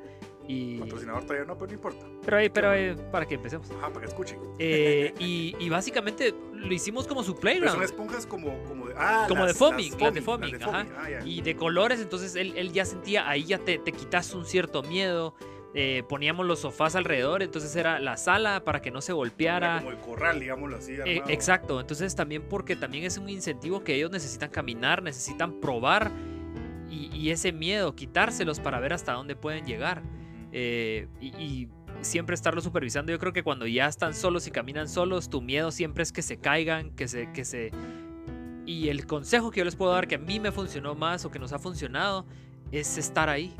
Y, 0.47 0.79
Patrocinador 0.79 1.23
todavía 1.25 1.45
no, 1.45 1.55
pero 1.59 1.67
no 1.67 1.73
importa. 1.75 2.05
pero 2.25 2.37
ahí, 2.37 2.49
pero 2.49 2.69
ahí, 2.71 2.95
para 3.11 3.27
que 3.27 3.35
empecemos. 3.35 3.69
Ajá, 3.69 3.89
para 3.89 4.01
que 4.01 4.07
escuchen. 4.07 4.39
Eh, 4.57 5.13
y, 5.19 5.55
y 5.59 5.69
básicamente 5.69 6.33
lo 6.53 6.73
hicimos 6.73 7.05
como 7.05 7.23
su 7.23 7.35
Pero 7.35 7.53
son 7.53 7.61
playground. 7.61 7.83
esponjas 7.83 8.25
como, 8.25 8.63
como 8.63 8.87
de, 8.87 8.95
ah, 8.97 9.25
Como 9.27 9.45
de 9.45 9.53
foaming, 9.53 9.93
las 9.99 10.13
de 10.13 10.21
foaming, 10.23 10.55
ajá. 10.55 10.87
Ah, 10.97 11.23
y 11.23 11.41
de 11.41 11.55
colores, 11.55 12.01
entonces 12.01 12.35
él, 12.35 12.53
él 12.55 12.71
ya 12.71 12.83
sentía, 12.85 13.29
ahí 13.29 13.43
ya 13.43 13.59
te, 13.59 13.77
te 13.77 13.91
quitas 13.91 14.33
un 14.33 14.45
cierto 14.45 14.81
miedo. 14.81 15.35
Eh, 15.73 16.03
poníamos 16.09 16.45
los 16.45 16.59
sofás 16.59 16.95
alrededor, 16.95 17.43
entonces 17.43 17.75
era 17.75 17.99
la 17.99 18.17
sala 18.17 18.63
para 18.63 18.81
que 18.81 18.91
no 18.91 19.01
se 19.01 19.11
Era 19.11 19.17
golpeara. 19.17 19.77
como 19.79 19.91
el 19.91 19.97
corral, 19.99 20.39
digámoslo 20.39 20.77
así. 20.77 20.93
Eh, 21.05 21.21
exacto, 21.27 21.79
entonces 21.79 22.15
también 22.15 22.43
porque 22.49 22.75
también 22.75 23.03
es 23.03 23.17
un 23.17 23.29
incentivo 23.29 23.83
que 23.83 23.95
ellos 23.95 24.11
necesitan 24.11 24.49
caminar, 24.49 25.03
necesitan 25.03 25.59
probar 25.59 26.11
y, 26.89 27.15
y 27.15 27.29
ese 27.31 27.51
miedo, 27.51 27.95
quitárselos 27.95 28.59
para 28.59 28.79
ver 28.79 28.93
hasta 28.93 29.13
dónde 29.13 29.35
pueden 29.35 29.65
llegar. 29.65 30.01
eh, 30.51 31.07
y, 31.21 31.27
y 31.37 31.69
siempre 32.01 32.33
estarlo 32.33 32.61
supervisando. 32.61 33.11
Yo 33.11 33.19
creo 33.19 33.33
que 33.33 33.43
cuando 33.43 33.67
ya 33.67 33.85
están 33.87 34.13
solos 34.13 34.47
y 34.47 34.51
caminan 34.51 34.87
solos, 34.87 35.29
tu 35.29 35.41
miedo 35.41 35.69
siempre 35.69 36.01
es 36.01 36.11
que 36.13 36.21
se 36.21 36.37
caigan, 36.39 36.91
que 36.95 37.07
se, 37.09 37.31
que 37.33 37.43
se... 37.43 37.71
Y 38.65 38.87
el 38.89 39.05
consejo 39.05 39.51
que 39.51 39.59
yo 39.59 39.65
les 39.65 39.75
puedo 39.75 39.91
dar, 39.91 40.07
que 40.07 40.15
a 40.15 40.19
mí 40.19 40.39
me 40.39 40.51
funcionó 40.51 40.95
más 40.95 41.25
o 41.25 41.29
que 41.31 41.39
nos 41.39 41.51
ha 41.51 41.59
funcionado, 41.59 42.25
es 42.71 42.97
estar 42.97 43.27
ahí. 43.29 43.53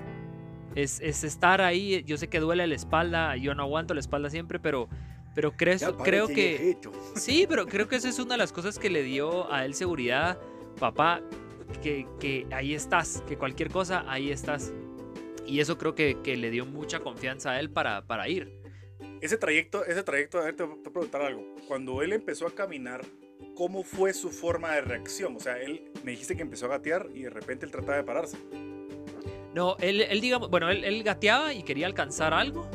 Es, 0.76 1.00
es 1.02 1.24
estar 1.24 1.62
ahí. 1.62 2.04
Yo 2.06 2.18
sé 2.18 2.28
que 2.28 2.40
duele 2.40 2.66
la 2.68 2.76
espalda, 2.76 3.36
yo 3.36 3.56
no 3.56 3.64
aguanto 3.64 3.94
la 3.94 4.00
espalda 4.00 4.30
siempre, 4.30 4.60
pero, 4.60 4.88
pero 5.36 5.52
creo, 5.56 5.98
creo 5.98 6.28
que... 6.28 6.78
Sí, 7.16 7.46
pero 7.48 7.66
creo 7.66 7.88
que 7.88 7.96
esa 7.96 8.10
es 8.10 8.20
una 8.20 8.36
de 8.36 8.38
las 8.38 8.54
cosas 8.54 8.80
que 8.80 8.90
le 8.90 9.04
dio 9.04 9.52
a 9.52 9.66
él 9.66 9.74
seguridad. 9.74 10.40
Papá, 10.80 11.22
que, 11.82 12.08
que 12.20 12.48
ahí 12.52 12.74
estás, 12.74 13.24
que 13.28 13.38
cualquier 13.38 13.70
cosa, 13.70 14.06
ahí 14.08 14.32
estás. 14.32 14.74
Y 15.46 15.60
eso 15.60 15.78
creo 15.78 15.96
que, 15.96 16.18
que 16.24 16.38
le 16.38 16.52
dio 16.52 16.66
mucha 16.66 17.00
confianza 17.00 17.52
a 17.52 17.60
él 17.60 17.72
para, 17.72 18.06
para 18.06 18.30
ir. 18.30 18.60
Ese 19.22 19.38
trayecto, 19.38 19.84
ese 19.86 20.04
trayecto, 20.04 20.40
a 20.40 20.46
ver, 20.46 20.56
te 20.56 20.64
voy 20.64 20.80
a 20.80 20.90
preguntar 20.90 21.22
algo. 21.22 21.56
Cuando 21.68 22.02
él 22.04 22.14
empezó 22.14 22.48
a 22.48 22.52
caminar, 22.52 23.02
¿cómo 23.56 23.84
fue 23.84 24.14
su 24.14 24.30
forma 24.30 24.72
de 24.74 24.82
reacción? 24.82 25.36
O 25.36 25.40
sea, 25.40 25.60
él 25.60 25.92
me 26.04 26.12
dijiste 26.12 26.36
que 26.36 26.44
empezó 26.44 26.68
a 26.68 26.70
gatear 26.70 27.08
y 27.14 27.24
de 27.24 27.30
repente 27.30 27.66
él 27.66 27.72
trataba 27.72 27.98
de 27.98 28.04
pararse. 28.04 28.38
No, 29.54 29.76
él, 29.80 30.02
él 30.02 30.22
digamos, 30.22 30.50
bueno, 30.50 30.70
él, 30.70 30.84
él 30.84 31.04
gateaba 31.04 31.54
y 31.54 31.64
quería 31.64 31.88
alcanzar 31.88 32.34
algo, 32.34 32.70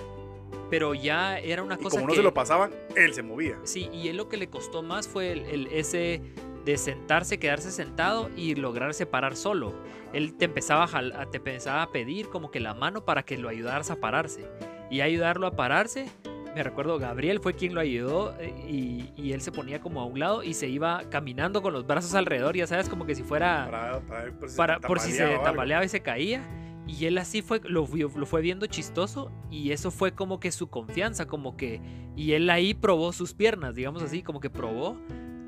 pero 0.70 0.94
ya 0.94 1.38
era 1.38 1.62
una 1.62 1.74
Y 1.74 1.82
cosa 1.82 1.96
como 1.96 2.06
no 2.06 2.12
que... 2.12 2.16
se 2.16 2.22
lo 2.22 2.34
pasaban, 2.34 2.72
él 2.96 3.14
se 3.14 3.22
movía. 3.22 3.58
Sí, 3.64 3.88
y 3.92 4.08
él 4.08 4.16
lo 4.16 4.28
que 4.28 4.36
le 4.36 4.48
costó 4.48 4.82
más 4.82 5.06
fue 5.06 5.30
el, 5.32 5.40
el- 5.46 5.66
ese 5.68 6.20
de 6.64 6.78
sentarse, 6.78 7.38
quedarse 7.38 7.70
sentado 7.70 8.30
y 8.36 8.54
lograr 8.54 8.94
separar 8.94 9.36
solo. 9.36 9.74
Él 10.14 10.34
te 10.34 10.46
empezaba 10.46 10.84
a, 10.90 11.26
te 11.26 11.36
empezaba 11.36 11.82
a 11.82 11.92
pedir 11.92 12.28
como 12.30 12.50
que 12.50 12.58
la 12.58 12.72
mano 12.74 13.04
para 13.04 13.22
que 13.22 13.36
lo 13.36 13.48
ayudaras 13.50 13.90
a 13.90 13.96
pararse. 13.96 14.46
Y 14.90 15.00
ayudarlo 15.02 15.46
a 15.46 15.50
pararse, 15.50 16.06
me 16.54 16.62
recuerdo, 16.62 16.98
Gabriel 16.98 17.40
fue 17.40 17.52
quien 17.54 17.74
lo 17.74 17.80
ayudó 17.80 18.34
eh, 18.40 18.54
y, 18.66 19.10
y 19.16 19.32
él 19.32 19.42
se 19.42 19.52
ponía 19.52 19.80
como 19.80 20.00
a 20.00 20.06
un 20.06 20.18
lado 20.18 20.42
y 20.42 20.54
se 20.54 20.66
iba 20.68 21.02
caminando 21.10 21.60
con 21.60 21.72
los 21.74 21.86
brazos 21.86 22.14
alrededor, 22.14 22.56
ya 22.56 22.66
sabes, 22.66 22.88
como 22.88 23.04
que 23.04 23.14
si 23.14 23.22
fuera 23.22 23.66
Para, 23.70 24.00
para 24.00 24.32
por 24.32 24.48
si 24.50 24.56
para, 24.56 24.74
se 24.76 24.80
por 24.86 25.00
si 25.00 25.18
tambaleaba 25.42 25.84
y 25.84 25.88
se 25.90 26.00
caía. 26.00 26.42
Y 26.86 27.06
él 27.06 27.16
así 27.18 27.40
fue, 27.42 27.60
lo, 27.64 27.86
lo 27.88 28.26
fue 28.26 28.42
viendo 28.42 28.66
chistoso 28.66 29.32
y 29.50 29.72
eso 29.72 29.90
fue 29.90 30.12
como 30.12 30.38
que 30.38 30.52
su 30.52 30.68
confianza, 30.68 31.26
como 31.26 31.56
que... 31.56 31.80
Y 32.16 32.32
él 32.32 32.48
ahí 32.50 32.74
probó 32.74 33.12
sus 33.12 33.32
piernas, 33.34 33.74
digamos 33.74 34.02
así, 34.02 34.22
como 34.22 34.38
que 34.40 34.50
probó 34.50 34.98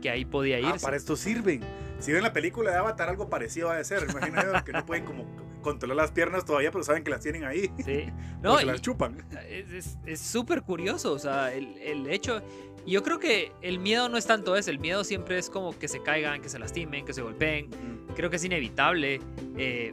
que 0.00 0.10
ahí 0.10 0.24
podía 0.24 0.56
Ah, 0.56 0.60
irse. 0.74 0.84
para 0.84 0.96
esto 0.96 1.14
sirven. 1.16 1.60
Si 1.98 2.12
ven 2.12 2.22
la 2.22 2.32
película 2.32 2.70
de 2.70 2.76
Avatar, 2.78 3.08
algo 3.08 3.28
parecido 3.28 3.68
va 3.68 3.78
a 3.78 3.84
ser. 3.84 4.06
Imagínate 4.10 4.64
que 4.64 4.72
no 4.72 4.84
pueden 4.86 5.04
como 5.04 5.24
controlar 5.62 5.96
las 5.96 6.10
piernas 6.12 6.44
todavía, 6.44 6.70
pero 6.70 6.84
saben 6.84 7.02
que 7.04 7.10
las 7.10 7.20
tienen 7.20 7.44
ahí. 7.44 7.70
Sí. 7.84 8.04
No, 8.42 8.58
se 8.58 8.64
las 8.66 8.80
chupan. 8.82 9.16
es- 9.48 9.98
súper 10.20 10.62
curioso, 10.62 11.12
o 11.12 11.18
sea, 11.18 11.52
el, 11.52 11.76
el 11.78 12.06
hecho... 12.08 12.42
Yo 12.86 13.02
creo 13.02 13.18
que 13.18 13.50
el 13.62 13.80
miedo 13.80 14.08
no 14.08 14.16
es 14.16 14.26
tanto 14.26 14.54
eso, 14.54 14.70
el 14.70 14.78
miedo 14.78 15.02
siempre 15.02 15.38
es 15.38 15.50
como 15.50 15.76
que 15.76 15.88
se 15.88 16.00
caigan, 16.02 16.40
que 16.40 16.48
se 16.48 16.58
lastimen, 16.60 17.04
que 17.04 17.12
se 17.12 17.20
golpeen. 17.22 17.68
Creo 18.14 18.30
que 18.30 18.36
es 18.36 18.44
inevitable. 18.44 19.20
eh, 19.58 19.92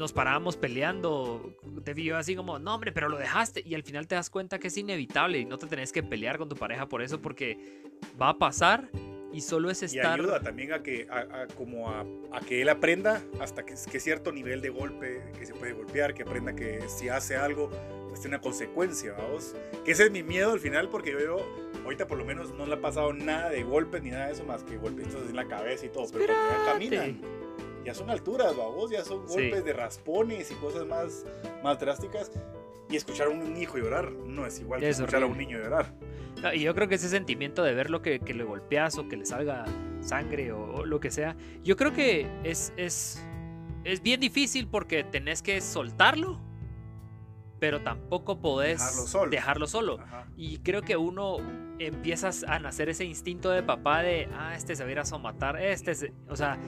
nos 0.00 0.12
parábamos 0.12 0.56
peleando, 0.56 1.54
te 1.84 1.94
vio 1.94 2.16
así 2.16 2.34
como, 2.34 2.58
no 2.58 2.74
hombre, 2.74 2.90
pero 2.90 3.08
lo 3.08 3.16
dejaste. 3.18 3.62
Y 3.64 3.74
al 3.76 3.82
final 3.84 4.08
te 4.08 4.16
das 4.16 4.30
cuenta 4.30 4.58
que 4.58 4.66
es 4.68 4.76
inevitable 4.76 5.38
y 5.38 5.44
no 5.44 5.58
te 5.58 5.66
tenés 5.68 5.92
que 5.92 6.02
pelear 6.02 6.38
con 6.38 6.48
tu 6.48 6.56
pareja 6.56 6.88
por 6.88 7.02
eso 7.02 7.20
porque 7.20 7.82
va 8.20 8.30
a 8.30 8.38
pasar 8.38 8.88
y 9.32 9.42
solo 9.42 9.70
es 9.70 9.80
Y 9.82 9.86
estar... 9.86 10.18
ayuda 10.18 10.40
también 10.40 10.72
a 10.72 10.82
que, 10.82 11.06
a, 11.08 11.42
a- 11.42 11.46
como 11.48 11.88
a, 11.90 12.00
a 12.32 12.40
que 12.40 12.62
él 12.62 12.68
aprenda 12.68 13.22
hasta 13.40 13.64
que, 13.64 13.74
que 13.92 14.00
cierto 14.00 14.32
nivel 14.32 14.60
de 14.60 14.70
golpe, 14.70 15.22
que 15.38 15.46
se 15.46 15.54
puede 15.54 15.72
golpear, 15.74 16.14
que 16.14 16.22
aprenda 16.22 16.54
que 16.56 16.80
si 16.88 17.08
hace 17.08 17.36
algo, 17.36 17.70
pues 18.08 18.20
tiene 18.20 18.34
una 18.36 18.42
consecuencia, 18.42 19.12
vamos. 19.12 19.54
Que 19.84 19.92
ese 19.92 20.04
es 20.06 20.10
mi 20.10 20.24
miedo 20.24 20.50
al 20.52 20.58
final, 20.58 20.88
porque 20.88 21.12
yo 21.12 21.18
veo, 21.18 21.46
ahorita 21.84 22.08
por 22.08 22.18
lo 22.18 22.24
menos 22.24 22.52
no 22.54 22.66
le 22.66 22.74
ha 22.74 22.80
pasado 22.80 23.12
nada 23.12 23.50
de 23.50 23.62
golpes 23.62 24.02
ni 24.02 24.10
nada 24.10 24.26
de 24.26 24.32
eso, 24.32 24.44
más 24.44 24.64
que 24.64 24.76
golpecitos 24.78 25.28
en 25.30 25.36
la 25.36 25.46
cabeza 25.46 25.86
y 25.86 25.90
todo. 25.90 26.06
Pero 26.12 26.26
cuando 26.26 26.34
ya 26.50 26.72
Espérate. 26.72 26.72
caminan, 26.72 27.39
ya 27.84 27.94
son 27.94 28.10
alturas, 28.10 28.56
vamos, 28.56 28.90
ya 28.90 29.04
son 29.04 29.26
Sí. 29.28 29.34
golpes 29.34 29.64
de 29.64 29.72
raspones 29.72 30.50
y 30.50 30.54
cosas 30.54 30.86
más, 30.86 31.24
más 31.62 31.78
drásticas. 31.80 32.30
Y 32.88 32.96
escuchar 32.96 33.28
a 33.28 33.30
un 33.30 33.56
hijo 33.56 33.78
llorar 33.78 34.10
no 34.10 34.46
es 34.46 34.58
igual 34.60 34.80
que 34.80 34.88
Es 34.88 34.98
escuchar 34.98 35.22
a 35.22 35.26
un 35.26 35.32
horrible. 35.32 35.46
niño 35.54 35.64
llorar. 35.64 35.94
No, 36.42 36.52
Y 36.52 36.60
yo 36.62 36.74
creo 36.74 36.88
que 36.88 36.96
ese 36.96 37.08
sentimiento 37.08 37.62
de 37.62 37.72
verlo 37.74 38.02
que, 38.02 38.18
que 38.20 38.34
le 38.34 38.42
golpeas 38.44 38.98
o 38.98 39.08
que 39.08 39.16
le 39.16 39.24
salga 39.26 39.64
sangre 40.00 40.50
o, 40.52 40.60
o 40.74 40.84
lo 40.84 40.98
que 40.98 41.10
sea, 41.12 41.36
yo 41.62 41.76
creo 41.76 41.92
que 41.92 42.26
es, 42.42 42.72
es, 42.76 43.24
es 43.84 44.02
bien 44.02 44.18
difícil 44.20 44.66
porque 44.66 45.04
tenés 45.04 45.40
que 45.42 45.60
soltarlo, 45.60 46.40
pero 47.60 47.80
tampoco 47.82 48.40
podés 48.40 48.78
Dejarlo 48.80 49.06
solo. 49.06 49.30
dejarlo 49.30 49.66
solo. 49.66 49.98
Y 50.36 50.58
creo 50.58 50.82
que 50.82 50.96
uno 50.96 51.36
empiezas 51.78 52.42
a 52.44 52.58
nacer 52.58 52.88
ese 52.88 53.04
instinto 53.04 53.50
de 53.50 53.62
papá 53.62 54.02
de, 54.02 54.28
ah, 54.34 54.54
este 54.56 54.74
se 54.74 54.82
va 54.82 54.88
a 54.88 54.92
ir 54.92 54.98
a 54.98 55.04
somatar, 55.04 55.60
este, 55.62 55.94
se-". 55.94 56.12
o 56.28 56.34
sea, 56.36 56.58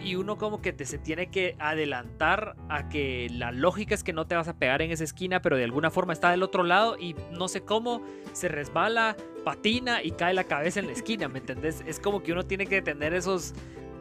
y 0.00 0.14
uno 0.16 0.38
como 0.38 0.60
que 0.62 0.72
te 0.72 0.84
se 0.84 0.98
tiene 0.98 1.30
que 1.30 1.56
adelantar 1.58 2.56
a 2.68 2.88
que 2.88 3.28
la 3.30 3.52
lógica 3.52 3.94
es 3.94 4.02
que 4.04 4.12
no 4.12 4.26
te 4.26 4.34
vas 4.34 4.48
a 4.48 4.56
pegar 4.56 4.82
en 4.82 4.90
esa 4.90 5.04
esquina, 5.04 5.42
pero 5.42 5.56
de 5.56 5.64
alguna 5.64 5.90
forma 5.90 6.12
está 6.12 6.30
del 6.30 6.42
otro 6.42 6.62
lado 6.64 6.96
y 6.98 7.14
no 7.32 7.48
sé 7.48 7.62
cómo 7.62 8.02
se 8.32 8.48
resbala, 8.48 9.16
patina 9.44 10.02
y 10.02 10.12
cae 10.12 10.34
la 10.34 10.44
cabeza 10.44 10.80
en 10.80 10.86
la 10.86 10.92
esquina, 10.92 11.28
¿me 11.28 11.38
entendés? 11.40 11.82
Es 11.86 11.98
como 12.00 12.22
que 12.22 12.32
uno 12.32 12.44
tiene 12.44 12.66
que 12.66 12.80
tener 12.82 13.14
esos 13.14 13.54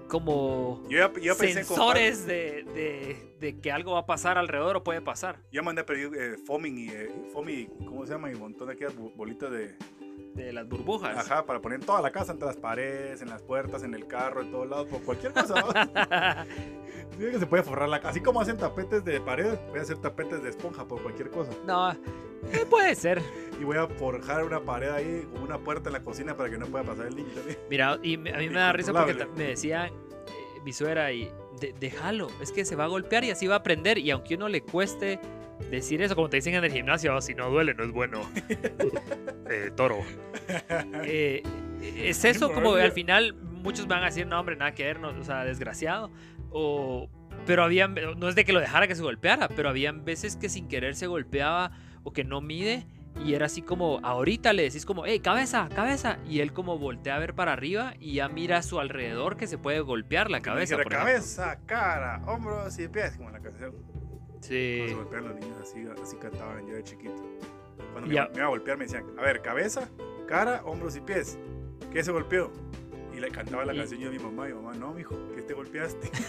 como 0.07 0.83
Yo 0.89 0.97
ya, 0.97 1.11
yo 1.21 1.35
sensores 1.35 2.25
de, 2.25 2.63
de- 2.75 3.31
de 3.39 3.59
que 3.59 3.71
algo 3.71 3.93
va 3.93 3.99
a 4.01 4.05
pasar 4.05 4.37
alrededor 4.37 4.75
o 4.77 4.83
puede 4.83 5.01
pasar. 5.01 5.39
Yo 5.51 5.63
mandé 5.63 5.81
a 5.81 5.85
pedir 5.85 6.11
eh, 6.15 6.35
foaming 6.45 6.77
y 6.77 6.89
eh, 6.89 7.09
foamy, 7.33 7.67
¿cómo 7.85 8.05
se 8.05 8.11
llama? 8.11 8.29
Y 8.29 8.35
un 8.35 8.41
montón 8.41 8.67
de 8.67 8.73
aquellas 8.73 8.93
bolitas 8.95 9.49
de... 9.51 9.73
De 10.35 10.53
las 10.53 10.67
burbujas. 10.67 11.17
Ajá, 11.17 11.45
para 11.45 11.61
poner 11.61 11.79
en 11.79 11.85
toda 11.85 12.01
la 12.01 12.11
casa, 12.11 12.31
entre 12.31 12.47
las 12.47 12.57
paredes, 12.57 13.21
en 13.21 13.29
las 13.29 13.41
puertas, 13.41 13.83
en 13.83 13.93
el 13.93 14.07
carro, 14.07 14.41
en 14.41 14.51
todos 14.51 14.67
lados, 14.69 14.87
por 14.87 15.01
cualquier 15.03 15.33
cosa. 15.33 15.55
Sí, 17.17 17.25
que 17.31 17.39
se 17.39 17.45
puede 17.47 17.63
forrar 17.63 17.89
la 17.89 17.99
casa. 17.99 18.09
Así 18.11 18.21
como 18.21 18.41
hacen 18.41 18.57
tapetes 18.57 19.03
de 19.03 19.19
pared, 19.21 19.57
voy 19.69 19.79
a 19.79 19.81
hacer 19.81 19.97
tapetes 19.97 20.41
de 20.43 20.49
esponja 20.49 20.85
por 20.87 21.01
cualquier 21.01 21.29
cosa. 21.29 21.51
no, 21.67 21.91
eh, 21.91 22.65
puede 22.69 22.95
ser. 22.95 23.21
Y 23.59 23.63
voy 23.63 23.77
a 23.77 23.87
forjar 23.87 24.43
una 24.43 24.61
pared 24.61 24.89
ahí, 24.89 25.27
una 25.43 25.59
puerta 25.59 25.89
en 25.89 25.93
la 25.93 26.03
cocina 26.03 26.35
para 26.35 26.49
que 26.49 26.57
no 26.57 26.65
pueda 26.67 26.83
pasar 26.83 27.07
el 27.07 27.15
niño 27.15 27.29
también. 27.35 27.57
Mira, 27.69 27.99
y 28.01 28.15
a 28.15 28.37
mí 28.37 28.49
me 28.49 28.59
da 28.59 28.71
risa 28.71 28.91
porque 28.93 29.13
me 29.35 29.43
decía 29.43 29.87
eh, 29.87 29.91
mi 30.63 30.73
suegra 30.73 31.11
y 31.11 31.29
"De- 31.59 31.73
déjalo, 31.79 32.29
es 32.41 32.51
que 32.51 32.65
se 32.65 32.75
va 32.75 32.85
a 32.85 32.87
golpear 32.87 33.23
y 33.25 33.29
así 33.31 33.45
va 33.45 33.55
a 33.55 33.57
aprender 33.59 33.97
y 33.99 34.09
aunque 34.09 34.35
uno 34.35 34.49
le 34.49 34.61
cueste 34.61 35.19
decir 35.69 36.01
eso, 36.01 36.15
como 36.15 36.29
te 36.29 36.37
dicen 36.37 36.55
en 36.55 36.63
el 36.63 36.71
gimnasio, 36.71 37.15
"Oh, 37.15 37.21
si 37.21 37.33
no 37.33 37.49
duele 37.49 37.73
no 37.73 37.83
es 37.83 37.91
bueno. 37.91 38.21
Eh, 39.49 39.69
toro. 39.75 39.97
Eh, 41.03 41.43
es 41.81 42.23
eso 42.23 42.53
como 42.53 42.75
al 42.75 42.93
final 42.93 43.33
muchos 43.33 43.85
van 43.85 44.01
a 44.01 44.05
decir, 44.05 44.25
no 44.25 44.39
hombre, 44.39 44.55
nada 44.55 44.73
que 44.73 44.85
ver, 44.85 44.99
no, 44.99 45.09
o 45.09 45.23
sea, 45.25 45.43
desgraciado. 45.43 46.09
O, 46.51 47.09
pero 47.45 47.63
habían, 47.63 47.95
no 48.17 48.29
es 48.29 48.35
de 48.35 48.45
que 48.45 48.53
lo 48.53 48.61
dejara 48.61 48.87
que 48.87 48.95
se 48.95 49.01
golpeara, 49.01 49.49
pero 49.49 49.67
habían 49.67 50.05
veces 50.05 50.37
que 50.37 50.47
sin 50.47 50.69
querer 50.69 50.95
se 50.95 51.07
golpeaba 51.07 51.71
o 52.03 52.13
que 52.13 52.23
no 52.23 52.39
mide 52.39 52.85
y 53.25 53.33
era 53.33 53.47
así 53.47 53.61
como, 53.61 53.99
ahorita 54.03 54.53
le 54.53 54.63
decís 54.63 54.85
como, 54.85 55.05
hey, 55.05 55.19
cabeza, 55.19 55.67
cabeza. 55.75 56.17
Y 56.25 56.39
él 56.39 56.53
como 56.53 56.77
voltea 56.77 57.17
a 57.17 57.19
ver 57.19 57.33
para 57.33 57.53
arriba 57.53 57.93
y 57.99 58.15
ya 58.15 58.29
mira 58.29 58.57
a 58.57 58.63
su 58.63 58.79
alrededor 58.79 59.35
que 59.37 59.47
se 59.47 59.57
puede 59.57 59.81
golpear 59.81 60.31
la 60.31 60.41
cabeza. 60.41 60.75
Por 60.77 60.89
cabeza, 60.89 61.59
cara, 61.65 62.21
hombros 62.25 62.79
y 62.79 62.87
pies, 62.87 63.17
como 63.17 63.27
en 63.29 63.33
la 63.33 63.41
canción. 63.41 63.75
Sí. 64.41 64.77
Cuando 64.79 64.89
se 64.89 64.95
golpean 65.03 65.23
los 65.25 65.35
niños, 65.35 65.57
así, 65.61 65.85
así 66.03 66.15
cantaban 66.17 66.67
yo 66.67 66.75
de 66.75 66.83
chiquito. 66.83 67.23
Cuando 67.93 68.07
me, 68.07 68.13
iba 68.15 68.23
a 68.25 68.47
golpear 68.47 68.77
me 68.77 68.85
decían, 68.85 69.05
a 69.17 69.21
ver, 69.21 69.41
cabeza, 69.41 69.89
cara, 70.27 70.61
hombros 70.65 70.95
y 70.95 71.01
pies. 71.01 71.37
¿Qué 71.91 72.03
se 72.03 72.11
golpeó? 72.11 72.51
Y 73.15 73.19
le 73.19 73.29
cantaba 73.29 73.65
la 73.65 73.73
Y- 73.73 73.77
canción 73.77 73.99
yo 74.01 74.09
a 74.09 74.11
mi 74.11 74.19
mamá. 74.19 74.49
Y 74.49 74.53
mi 74.53 74.61
mamá, 74.61 74.73
no, 74.75 74.93
mijo, 74.93 75.15
¿qué 75.35 75.41
te 75.41 75.53
golpeaste? 75.53 76.09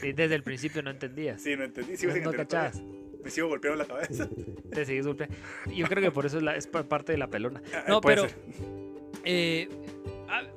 Sí, 0.00 0.12
desde 0.12 0.34
el 0.36 0.42
principio 0.42 0.82
no 0.82 0.90
entendías. 0.90 1.42
Sí, 1.42 1.56
no 1.56 1.64
entendí. 1.64 1.96
Sigo 1.96 2.14
no 2.22 2.32
cachabas. 2.32 2.80
Me 3.22 3.30
sigo 3.30 3.48
golpeando 3.48 3.76
la 3.82 3.84
cabeza. 3.84 4.28
Te 4.72 4.84
sigues 4.86 5.06
golpeando. 5.06 5.34
Yo 5.74 5.86
creo 5.88 6.02
que 6.02 6.10
por 6.12 6.24
eso 6.24 6.38
es, 6.38 6.42
la- 6.44 6.56
es 6.56 6.66
pa- 6.66 6.84
parte 6.84 7.12
de 7.12 7.18
la 7.18 7.28
pelona. 7.28 7.60
Ah, 7.74 7.84
No, 7.88 8.00
pero 8.00 8.26
eh, 9.24 9.68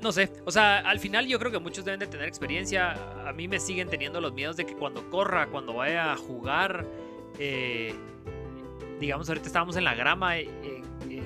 no 0.02 0.12
sé, 0.12 0.32
o 0.46 0.52
sea, 0.52 0.80
al 0.80 1.00
final 1.00 1.28
yo 1.28 1.40
creo 1.40 1.52
que 1.52 1.60
muchos 1.60 1.86
deben 1.86 2.00
de 2.00 2.08
tener 2.08 2.28
experiencia. 2.28 2.94
A 3.28 3.34
mí 3.34 3.48
me 3.48 3.60
siguen 3.60 3.90
teniendo 3.90 4.20
los 4.22 4.34
miedos 4.34 4.58
de 4.58 4.66
que 4.66 4.76
cuando 4.76 5.10
corra, 5.10 5.48
cuando 5.48 5.74
vaya 5.74 6.12
a 6.12 6.18
jugar, 6.18 6.86
eh, 7.40 7.94
digamos, 9.00 9.30
ahorita 9.30 9.48
estábamos 9.48 9.78
en 9.78 9.84
la 9.84 9.96
grama, 9.96 10.38
eh, 10.38 10.48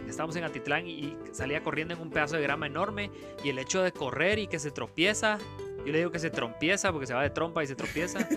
estábamos 0.07 0.35
en 0.35 0.43
Atitlán 0.43 0.87
y 0.87 1.15
salía 1.31 1.61
corriendo 1.61 1.93
en 1.93 2.01
un 2.01 2.09
pedazo 2.09 2.35
de 2.35 2.43
grama 2.43 2.67
enorme 2.67 3.11
y 3.43 3.49
el 3.49 3.59
hecho 3.59 3.81
de 3.81 3.91
correr 3.91 4.39
y 4.39 4.47
que 4.47 4.59
se 4.59 4.71
tropieza, 4.71 5.37
yo 5.85 5.91
le 5.91 5.99
digo 5.99 6.11
que 6.11 6.19
se 6.19 6.29
trompieza 6.29 6.91
porque 6.91 7.05
se 7.07 7.13
va 7.13 7.21
de 7.21 7.29
trompa 7.29 7.63
y 7.63 7.67
se 7.67 7.75
tropieza. 7.75 8.27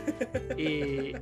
y, 0.56 1.12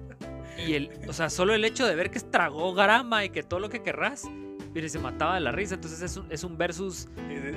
y 0.59 0.75
el, 0.75 0.91
o 1.09 1.13
sea, 1.13 1.31
solo 1.31 1.55
el 1.55 1.65
hecho 1.65 1.87
de 1.87 1.95
ver 1.95 2.11
que 2.11 2.21
tragó 2.21 2.75
grama 2.75 3.25
y 3.25 3.31
que 3.31 3.43
todo 3.43 3.61
lo 3.61 3.69
que 3.69 3.83
querrás, 3.83 4.29
se 4.89 4.99
mataba 4.99 5.35
de 5.35 5.41
la 5.41 5.53
risa. 5.53 5.75
Entonces 5.77 6.03
es 6.03 6.17
un, 6.17 6.31
es 6.31 6.45
un 6.45 6.57
versus 6.59 7.09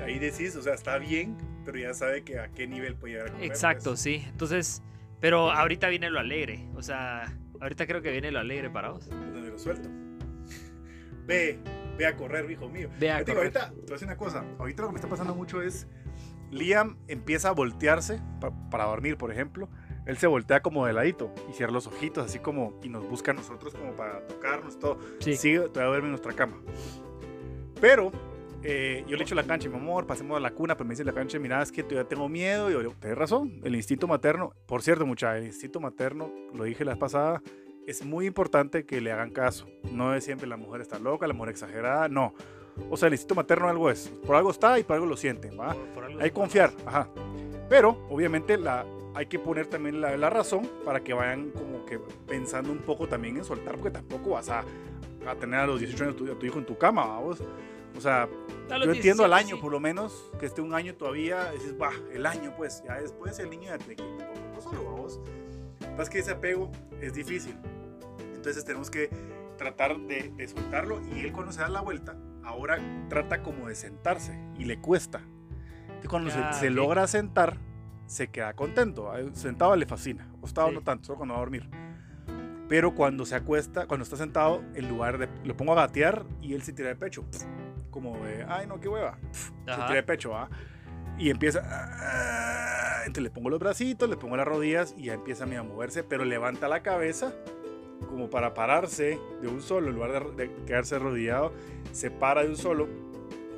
Ahí 0.03 0.19
decís, 0.19 0.55
o 0.55 0.61
sea, 0.61 0.73
está 0.73 0.97
bien, 0.97 1.37
pero 1.65 1.77
ya 1.77 1.93
sabe 1.93 2.23
que 2.23 2.39
a 2.39 2.49
qué 2.49 2.67
nivel 2.67 2.95
puede 2.95 3.13
llegar 3.15 3.35
a 3.35 3.43
Exacto, 3.43 3.91
pues. 3.91 3.99
sí. 4.01 4.23
Entonces, 4.27 4.81
pero 5.19 5.51
ahorita 5.51 5.87
viene 5.89 6.09
lo 6.09 6.19
alegre. 6.19 6.67
O 6.75 6.81
sea, 6.81 7.37
ahorita 7.59 7.85
creo 7.87 8.01
que 8.01 8.11
viene 8.11 8.31
lo 8.31 8.39
alegre 8.39 8.69
para 8.69 8.89
vos. 8.91 9.07
Donde 9.09 9.49
lo 9.49 9.59
suelto. 9.59 9.89
Ve, 11.25 11.59
ve 11.97 12.07
a 12.07 12.15
correr, 12.15 12.49
hijo 12.49 12.69
mío. 12.69 12.89
Ve 12.99 13.11
a 13.11 13.19
Yo 13.19 13.25
te 13.25 13.31
digo, 13.31 13.43
correr. 13.43 13.57
ahorita, 13.57 13.69
te 13.75 13.81
voy 13.81 13.89
a 13.89 13.93
decir 13.93 14.07
una 14.07 14.17
cosa. 14.17 14.45
Ahorita 14.57 14.81
lo 14.81 14.87
que 14.87 14.93
me 14.93 14.97
está 14.99 15.09
pasando 15.09 15.35
mucho 15.35 15.61
es. 15.61 15.87
Liam 16.51 16.97
empieza 17.07 17.49
a 17.49 17.51
voltearse 17.51 18.19
pa- 18.41 18.51
para 18.71 18.85
dormir, 18.85 19.17
por 19.17 19.31
ejemplo. 19.31 19.69
Él 20.07 20.17
se 20.17 20.25
voltea 20.25 20.61
como 20.63 20.87
de 20.87 20.93
ladito 20.93 21.31
y 21.47 21.53
cierra 21.53 21.71
los 21.71 21.85
ojitos, 21.85 22.25
así 22.25 22.39
como. 22.39 22.79
Y 22.81 22.89
nos 22.89 23.07
busca 23.07 23.29
a 23.31 23.33
nosotros 23.35 23.75
como 23.75 23.91
para 23.95 24.25
tocarnos, 24.25 24.79
todo. 24.79 24.97
Sí. 25.19 25.35
Sigue, 25.35 25.59
todavía 25.59 25.89
duerme 25.89 26.05
en 26.07 26.11
nuestra 26.13 26.33
cama. 26.33 26.57
Pero 27.81 28.11
eh, 28.63 29.03
yo 29.07 29.15
le 29.15 29.23
echo 29.23 29.35
la 29.35 29.43
cancha, 29.43 29.69
mi 29.69 29.75
amor, 29.77 30.05
pasemos 30.05 30.37
a 30.37 30.39
la 30.39 30.51
cuna, 30.51 30.75
pero 30.75 30.85
me 30.87 30.93
dice 30.93 31.03
la 31.05 31.13
cancha, 31.13 31.39
mira, 31.39 31.61
es 31.61 31.71
que 31.71 31.83
todavía 31.83 32.07
tengo 32.07 32.27
miedo. 32.27 32.69
Y 32.69 32.73
yo, 32.73 32.91
tienes 32.99 33.17
razón, 33.17 33.61
el 33.63 33.75
instinto 33.75 34.07
materno, 34.07 34.53
por 34.65 34.81
cierto, 34.81 35.05
mucha, 35.05 35.37
el 35.37 35.45
instinto 35.45 35.79
materno, 35.79 36.31
lo 36.53 36.63
dije 36.65 36.83
la 36.85 36.91
vez 36.91 36.99
pasada, 36.99 37.41
es 37.87 38.05
muy 38.05 38.25
importante 38.27 38.85
que 38.85 39.01
le 39.01 39.11
hagan 39.11 39.31
caso. 39.31 39.67
No 39.91 40.13
es 40.13 40.23
siempre 40.25 40.47
la 40.47 40.57
mujer 40.57 40.81
está 40.81 40.99
loca, 40.99 41.25
la 41.27 41.33
mujer 41.33 41.51
exagerada, 41.51 42.07
no. 42.09 42.33
O 42.89 42.97
sea, 42.97 43.07
el 43.07 43.13
instinto 43.13 43.35
materno 43.35 43.67
algo 43.67 43.89
es. 43.89 44.09
Por 44.25 44.35
algo 44.35 44.51
está 44.51 44.77
y 44.79 44.83
por 44.83 44.95
algo 44.95 45.05
lo 45.07 45.17
siente, 45.17 45.49
¿va? 45.51 45.73
Por- 45.73 45.87
por 45.93 46.03
algo 46.05 46.19
Hay 46.21 46.29
que 46.29 46.33
confiar, 46.35 46.71
ajá. 46.85 47.09
Pero, 47.69 48.05
obviamente, 48.09 48.57
la, 48.57 48.85
hay 49.15 49.25
que 49.25 49.39
poner 49.39 49.67
también 49.67 50.01
la, 50.01 50.15
la 50.17 50.29
razón 50.29 50.69
para 50.85 51.01
que 51.01 51.13
vayan 51.13 51.49
como 51.51 51.83
que 51.85 51.99
pensando 52.27 52.71
un 52.71 52.79
poco 52.79 53.07
también 53.07 53.37
en 53.37 53.43
soltar, 53.43 53.75
porque 53.75 53.91
tampoco 53.91 54.31
vas 54.31 54.49
a, 54.49 54.63
a 55.29 55.35
tener 55.35 55.59
a 55.61 55.67
los 55.67 55.79
18 55.79 56.03
años 56.03 56.15
tu, 56.15 56.31
a 56.31 56.37
tu 56.37 56.45
hijo 56.45 56.59
en 56.59 56.65
tu 56.65 56.77
cama, 56.77 57.05
vamos. 57.05 57.41
O 57.97 58.01
sea, 58.01 58.27
yo 58.69 58.91
entiendo 58.91 59.23
al 59.25 59.31
17, 59.31 59.33
año, 59.33 59.55
sí. 59.55 59.61
por 59.61 59.71
lo 59.71 59.79
menos, 59.79 60.31
que 60.39 60.45
esté 60.45 60.61
un 60.61 60.73
año 60.73 60.95
todavía, 60.95 61.51
dices, 61.51 61.75
va, 61.81 61.91
el 62.13 62.25
año, 62.25 62.53
pues, 62.55 62.83
ya 62.85 62.95
después 63.01 63.39
el 63.39 63.49
niño 63.49 63.71
de 63.71 63.95
que 63.95 64.03
no 64.53 64.61
solo 64.61 64.83
vamos. 64.85 65.19
Pasa 65.97 66.09
que 66.11 66.19
ese 66.19 66.31
apego 66.31 66.71
es 67.01 67.13
difícil. 67.13 67.55
Entonces 68.35 68.63
tenemos 68.63 68.89
que 68.89 69.09
tratar 69.57 69.97
de, 69.99 70.31
de 70.35 70.47
soltarlo 70.47 71.01
y 71.13 71.19
él 71.21 71.33
cuando 71.33 71.51
se 71.51 71.59
da 71.61 71.67
la 71.67 71.81
vuelta, 71.81 72.15
ahora 72.43 72.77
trata 73.09 73.41
como 73.43 73.67
de 73.67 73.75
sentarse 73.75 74.39
y 74.57 74.65
le 74.65 74.79
cuesta. 74.79 75.21
Y 76.03 76.07
cuando 76.07 76.29
Ah, 76.33 76.53
se, 76.53 76.59
se 76.61 76.69
ok. 76.69 76.75
logra 76.75 77.07
sentar, 77.07 77.57
se 78.05 78.29
queda 78.29 78.53
contento. 78.53 79.11
Sentado 79.33 79.75
le 79.75 79.85
fascina, 79.85 80.29
acostado 80.37 80.69
Sí. 80.69 80.75
no 80.75 80.81
tanto, 80.81 81.05
solo 81.07 81.17
cuando 81.17 81.33
va 81.33 81.39
a 81.39 81.41
dormir. 81.41 81.69
Pero 82.69 82.93
cuando 82.95 83.25
se 83.25 83.35
acuesta, 83.35 83.87
cuando 83.87 84.03
está 84.05 84.15
sentado, 84.15 84.61
en 84.75 84.87
lugar 84.87 85.17
de. 85.17 85.27
Lo 85.43 85.57
pongo 85.57 85.73
a 85.73 85.75
gatear 85.75 86.23
y 86.41 86.53
él 86.53 86.61
se 86.61 86.71
tira 86.71 86.87
de 86.89 86.95
pecho. 86.95 87.25
Como 87.89 88.23
de, 88.23 88.45
ay, 88.47 88.67
no, 88.67 88.79
qué 88.79 88.87
hueva. 88.87 89.17
Se 89.31 89.49
tira 89.73 89.93
de 89.95 90.03
pecho, 90.03 90.29
¿va? 90.29 90.49
Y 91.17 91.31
empieza. 91.31 91.61
ah, 91.65 92.99
Entonces 93.01 93.23
le 93.23 93.31
pongo 93.31 93.49
los 93.49 93.59
bracitos, 93.59 94.07
le 94.07 94.15
pongo 94.15 94.37
las 94.37 94.47
rodillas 94.47 94.93
y 94.95 95.05
ya 95.05 95.15
empieza 95.15 95.43
a 95.43 95.63
moverse, 95.63 96.03
pero 96.03 96.23
levanta 96.23 96.69
la 96.69 96.81
cabeza 96.83 97.33
como 98.07 98.29
para 98.29 98.53
pararse 98.53 99.19
de 99.41 99.47
un 99.49 99.61
solo, 99.61 99.89
en 99.89 99.95
lugar 99.95 100.35
de, 100.35 100.47
de 100.47 100.55
quedarse 100.65 100.95
arrodillado, 100.95 101.51
se 101.91 102.09
para 102.09 102.43
de 102.43 102.49
un 102.49 102.55
solo 102.55 102.87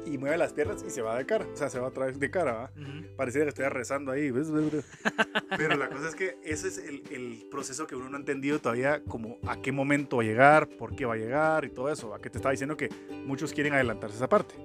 y 0.05 0.17
mueve 0.17 0.37
las 0.37 0.53
piernas 0.53 0.83
y 0.85 0.89
se 0.89 1.01
va 1.01 1.17
de 1.17 1.25
cara. 1.25 1.45
O 1.51 1.55
sea, 1.55 1.69
se 1.69 1.79
va 1.79 1.87
otra 1.87 2.05
vez 2.05 2.19
de 2.19 2.29
cara, 2.29 2.53
¿va? 2.53 2.71
Ujú. 2.75 3.15
Pareciera 3.15 3.45
que 3.45 3.49
estoy 3.49 3.65
rezando 3.67 4.11
ahí. 4.11 4.31
Pero 5.57 5.77
la 5.77 5.89
cosa 5.89 6.09
es 6.09 6.15
que 6.15 6.37
ese 6.43 6.67
es 6.67 6.77
el, 6.77 7.03
el 7.11 7.47
proceso 7.49 7.87
que 7.87 7.95
uno 7.95 8.09
no 8.09 8.17
ha 8.17 8.19
entendido 8.19 8.59
todavía, 8.59 9.03
como 9.05 9.37
a 9.47 9.61
qué 9.61 9.71
momento 9.71 10.17
va 10.17 10.23
a 10.23 10.25
llegar, 10.25 10.67
por 10.67 10.95
qué 10.95 11.05
va 11.05 11.13
a 11.13 11.17
llegar 11.17 11.65
y 11.65 11.69
todo 11.69 11.89
eso. 11.89 12.13
A 12.13 12.19
que 12.19 12.29
te 12.29 12.37
estaba 12.37 12.51
diciendo 12.51 12.77
que 12.77 12.89
muchos 13.25 13.53
quieren 13.53 13.73
adelantarse 13.73 14.15
esa 14.15 14.29
parte. 14.29 14.55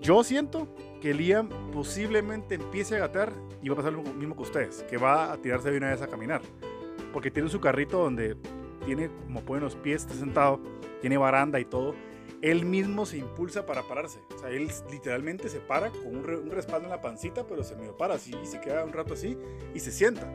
Yo 0.00 0.22
siento 0.22 0.68
que 1.00 1.14
Liam 1.14 1.48
posiblemente 1.72 2.56
empiece 2.56 2.96
a 2.96 3.00
gatear 3.00 3.32
y 3.62 3.68
va 3.68 3.74
a 3.74 3.76
pasar 3.76 3.92
lo 3.92 4.02
mismo 4.02 4.36
que 4.36 4.42
ustedes, 4.42 4.84
que 4.88 4.98
va 4.98 5.32
a 5.32 5.36
tirarse 5.38 5.70
de 5.70 5.78
una 5.78 5.90
vez 5.90 6.02
a 6.02 6.06
caminar. 6.06 6.42
Porque 7.12 7.30
tiene 7.30 7.48
su 7.48 7.60
carrito 7.60 7.98
donde 7.98 8.36
tiene 8.84 9.08
como 9.24 9.40
ponen 9.40 9.64
los 9.64 9.74
pies, 9.74 10.02
está 10.02 10.14
sentado, 10.14 10.60
tiene 11.00 11.16
baranda 11.16 11.58
y 11.58 11.64
todo. 11.64 11.94
Él 12.50 12.64
mismo 12.64 13.06
se 13.06 13.18
impulsa 13.18 13.66
para 13.66 13.82
pararse. 13.82 14.20
O 14.34 14.38
sea, 14.38 14.50
él 14.50 14.68
literalmente 14.90 15.48
se 15.48 15.58
para 15.60 15.90
con 15.90 16.06
un, 16.16 16.24
re- 16.24 16.38
un 16.38 16.50
respaldo 16.50 16.84
en 16.86 16.90
la 16.90 17.00
pancita, 17.00 17.46
pero 17.46 17.62
se 17.64 17.74
medio 17.76 17.96
para 17.96 18.14
así 18.14 18.32
y 18.42 18.46
se 18.46 18.60
queda 18.60 18.84
un 18.84 18.92
rato 18.92 19.14
así 19.14 19.36
y 19.74 19.80
se 19.80 19.90
sienta. 19.90 20.30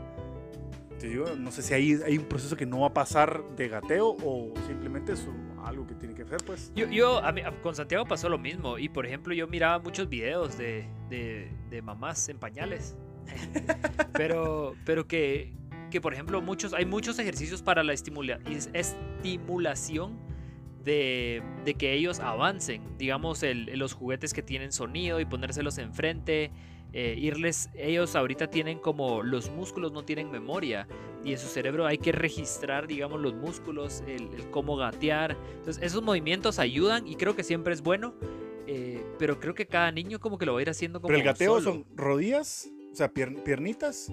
Te 1.00 1.08
digo, 1.08 1.26
no 1.38 1.52
sé 1.52 1.62
si 1.64 1.74
hay, 1.74 1.94
hay 2.06 2.18
un 2.18 2.26
proceso 2.26 2.56
que 2.56 2.66
no 2.66 2.82
va 2.82 2.88
a 2.88 2.94
pasar 2.94 3.44
de 3.56 3.68
gateo 3.70 4.10
o 4.24 4.54
simplemente 4.68 5.14
es 5.14 5.26
algo 5.64 5.88
que 5.88 5.96
tiene 5.96 6.14
que 6.14 6.22
hacer, 6.24 6.38
pues. 6.46 6.72
Yo, 6.76 6.88
yo 6.90 7.18
a 7.24 7.32
mí- 7.32 7.42
con 7.64 7.74
Santiago 7.76 8.06
pasó 8.06 8.30
lo 8.30 8.38
mismo. 8.38 8.78
Y 8.78 8.90
por 8.90 9.06
ejemplo, 9.06 9.34
yo 9.34 9.48
miraba 9.48 9.80
muchos 9.80 10.10
videos 10.10 10.58
de, 10.58 10.86
de, 11.10 11.52
de 11.70 11.82
mamás 11.82 12.30
en 12.30 12.38
pañales. 12.38 12.96
pero, 14.14 14.76
pero 14.86 15.08
que, 15.08 15.54
que, 15.90 16.02
por 16.02 16.14
ejemplo, 16.14 16.42
muchos, 16.42 16.74
hay 16.74 16.86
muchos 16.86 17.18
ejercicios 17.20 17.62
para 17.64 17.84
la 17.84 17.94
estimula- 17.94 18.40
es- 18.50 18.70
estimulación 18.74 20.20
de, 20.84 21.42
de 21.66 21.74
que 21.76 21.94
ellos 21.94 22.20
avancen. 22.20 22.82
Digamos, 22.98 23.44
el- 23.44 23.66
los 23.78 23.94
juguetes 23.94 24.34
que 24.34 24.42
tienen 24.42 24.72
sonido 24.72 25.20
y 25.20 25.26
ponérselos 25.26 25.78
enfrente. 25.78 26.52
eh, 26.94 27.16
irles, 27.18 27.70
ellos 27.76 28.18
ahorita 28.18 28.48
tienen 28.48 28.78
como 28.78 29.24
los 29.24 29.50
músculos 29.50 29.94
no 29.94 30.04
tienen 30.04 30.30
memoria 30.30 30.90
y 31.24 31.32
en 31.32 31.38
su 31.38 31.48
cerebro 31.48 31.86
hay 31.88 31.98
que 31.98 32.12
registrar, 32.12 32.86
digamos, 32.86 33.22
los 33.22 33.34
músculos, 33.34 34.04
el, 34.08 34.24
el 34.34 34.50
cómo 34.50 34.76
gatear. 34.76 35.38
Entonces, 35.56 35.82
esos 35.82 36.04
movimientos 36.04 36.60
ayudan 36.60 37.08
y 37.08 37.16
creo 37.16 37.34
que 37.34 37.44
siempre 37.46 37.74
es 37.74 37.82
bueno, 37.82 38.14
eh, 38.68 39.06
pero 39.18 39.40
creo 39.40 39.54
que 39.54 39.68
cada 39.68 39.90
niño 39.94 40.20
como 40.20 40.38
que 40.38 40.46
lo 40.46 40.52
va 40.52 40.60
a 40.60 40.64
ir 40.64 40.70
haciendo 40.70 41.00
como 41.00 41.08
Pero 41.08 41.20
el 41.20 41.24
gateo 41.26 41.62
solo. 41.62 41.76
son 41.76 41.86
rodillas, 41.96 42.70
o 42.92 42.96
sea, 42.98 43.10
pier- 43.14 43.42
piernitas 43.42 44.12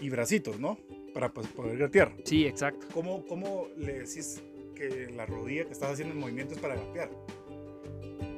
y 0.00 0.10
bracitos, 0.10 0.58
¿no? 0.58 0.78
Para 1.14 1.32
pues, 1.32 1.46
poder 1.46 1.78
gatear. 1.78 2.12
Sí, 2.24 2.44
exacto. 2.44 2.88
¿Cómo, 2.92 3.24
¿Cómo 3.26 3.68
le 3.78 4.00
decís 4.00 4.42
que 4.76 5.10
la 5.10 5.26
rodilla 5.26 5.64
que 5.64 5.72
estás 5.72 5.92
haciendo 5.92 6.14
en 6.14 6.20
movimientos 6.20 6.58
para 6.58 6.76
gatear? 6.76 7.10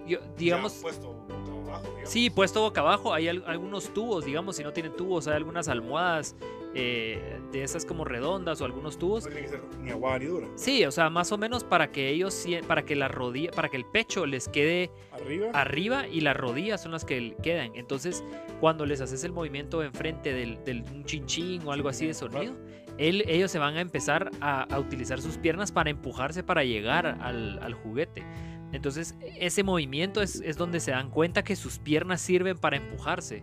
Yo, 0.09 0.21
Ya 0.21 0.27
digamos, 0.37 0.73
puesto 0.75 1.12
boca 1.12 1.35
abajo, 1.71 1.87
digamos. 1.90 2.11
sí, 2.11 2.31
puesto 2.31 2.61
boca 2.62 2.81
abajo, 2.81 3.12
hay 3.14 3.29
al- 3.29 3.44
algunos 3.47 3.92
tubos, 3.92 4.25
digamos, 4.25 4.57
si 4.57 4.64
no 4.64 4.73
tienen 4.73 4.97
tubos, 4.97 5.29
hay 5.29 5.35
algunas 5.35 5.68
almohadas 5.68 6.35
eh, 6.75 7.40
de 7.51 7.62
esas 7.62 7.85
como 7.87 8.05
redondas 8.05 8.61
o 8.61 8.64
algunos 8.66 8.99
tubos. 8.99 9.25
No 9.25 9.31
tiene 9.31 9.42
que 9.47 9.49
ser 9.49 9.62
ni 9.81 9.90
aguada 9.90 10.18
ni 10.18 10.27
dura. 10.27 10.47
Sí, 10.55 10.85
o 10.85 10.90
sea, 10.92 11.09
más 11.11 11.33
o 11.33 11.38
menos 11.38 11.64
para 11.64 11.90
que 11.90 12.09
ellos, 12.11 12.44
para 12.66 12.85
que 12.85 12.94
la 12.94 13.09
rodilla, 13.09 13.51
para 13.53 13.68
que 13.71 13.77
el 13.79 13.85
pecho 13.87 14.27
les 14.27 14.49
quede 14.49 14.90
Arriba. 15.12 15.51
arriba 15.55 16.07
y 16.09 16.21
las 16.21 16.37
rodillas 16.37 16.83
son 16.83 16.92
las 16.92 17.05
que 17.07 17.35
quedan. 17.42 17.75
Entonces, 17.75 18.23
cuando 18.61 18.85
les 18.87 19.01
haces 19.01 19.25
el 19.25 19.33
movimiento 19.33 19.83
enfrente 19.83 20.33
del, 20.35 20.62
del 20.64 20.83
un 20.92 21.05
chinchín 21.05 21.66
o 21.66 21.73
algo 21.73 21.88
así 21.88 22.07
de 22.07 22.14
sonido, 22.14 22.55
él- 22.99 23.25
ellos 23.27 23.51
se 23.51 23.59
van 23.59 23.77
a 23.77 23.81
empezar 23.81 24.31
a, 24.40 24.62
a 24.64 24.79
utilizar 24.79 25.21
sus 25.23 25.38
piernas 25.38 25.73
para 25.73 25.88
empujarse 25.90 26.42
para 26.42 26.64
llegar 26.64 27.07
al, 27.21 27.59
al 27.62 27.75
juguete. 27.75 28.25
Entonces, 28.72 29.16
ese 29.38 29.62
movimiento 29.62 30.20
es, 30.20 30.40
es 30.40 30.57
donde 30.57 30.81
se 30.81 30.90
dan 30.90 31.11
cuenta 31.11 31.42
que 31.42 31.57
sus 31.57 31.78
piernas 31.78 32.20
sirven 32.20 32.59
para 32.59 32.76
empujarse, 32.76 33.42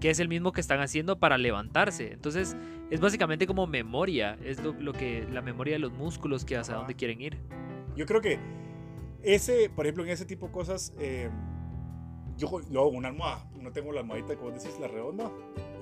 que 0.00 0.10
es 0.10 0.18
el 0.18 0.28
mismo 0.28 0.52
que 0.52 0.60
están 0.60 0.80
haciendo 0.80 1.18
para 1.18 1.38
levantarse. 1.38 2.12
Entonces, 2.12 2.56
es 2.90 3.00
básicamente 3.00 3.46
como 3.46 3.66
memoria, 3.66 4.36
es 4.44 4.62
lo, 4.62 4.72
lo 4.72 4.92
que 4.92 5.26
la 5.30 5.42
memoria 5.42 5.74
de 5.74 5.78
los 5.78 5.92
músculos 5.92 6.44
que 6.44 6.56
hacia 6.56 6.74
dónde 6.74 6.94
quieren 6.94 7.20
ir. 7.20 7.38
Yo 7.96 8.06
creo 8.06 8.20
que 8.20 8.38
ese, 9.22 9.70
por 9.70 9.86
ejemplo, 9.86 10.04
en 10.04 10.10
ese 10.10 10.24
tipo 10.24 10.46
de 10.46 10.52
cosas, 10.52 10.92
eh, 10.98 11.30
yo 12.36 12.48
lo 12.70 12.80
hago 12.80 12.90
una 12.90 13.08
almohada. 13.08 13.48
No 13.60 13.72
tengo 13.72 13.92
la 13.92 14.00
almohadita 14.00 14.34
vos 14.36 14.54
decís, 14.54 14.78
la 14.78 14.88
redonda. 14.88 15.30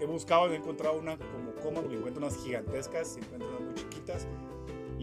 He 0.00 0.06
buscado, 0.06 0.52
he 0.52 0.56
encontrado 0.56 0.98
una 0.98 1.18
como 1.18 1.52
cómoda, 1.54 1.82
porque 1.82 1.96
encuentro 1.96 2.24
unas 2.24 2.42
gigantescas, 2.42 3.16
encuentro 3.16 3.48
unas 3.48 3.60
muy 3.60 3.74
chiquitas. 3.74 4.26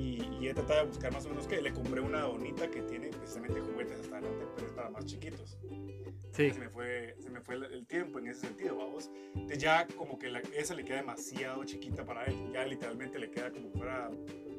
Y, 0.02 0.18
y 0.40 0.48
he 0.48 0.54
tratado 0.54 0.82
de 0.82 0.88
buscar 0.88 1.14
más 1.14 1.26
o 1.26 1.30
menos 1.30 1.46
que 1.48 1.62
le 1.62 1.72
compré 1.72 2.02
una 2.02 2.26
bonita 2.26 2.68
que 2.70 2.82
tiene 2.82 3.10
precisamente 3.10 3.62
juguetes 3.62 4.00
hasta 4.00 4.18
adelante, 4.18 4.46
pero 4.56 4.68
es 4.68 4.74
para 4.74 4.90
más 4.90 5.06
chiquitos. 5.06 5.58
Sí, 6.32 6.50
Se 6.52 6.60
me 6.60 6.70
fue, 6.70 7.16
se 7.20 7.30
me 7.30 7.42
fue 7.42 7.56
el, 7.56 7.64
el 7.66 7.86
tiempo 7.86 8.18
en 8.20 8.28
ese 8.28 8.42
sentido, 8.48 8.78
vamos. 8.78 9.12
Entonces 9.36 9.60
ya 9.60 9.86
como 9.98 10.18
que 10.18 10.30
la- 10.30 10.40
esa 10.58 10.74
le 10.74 10.84
queda 10.86 10.98
demasiado 10.98 11.64
chiquita 11.66 12.04
para 12.06 12.24
él. 12.26 12.36
Ya 12.54 12.66
literalmente 12.66 13.20
le 13.20 13.30
queda 13.30 13.52
como 13.52 13.70
fuera 13.72 14.10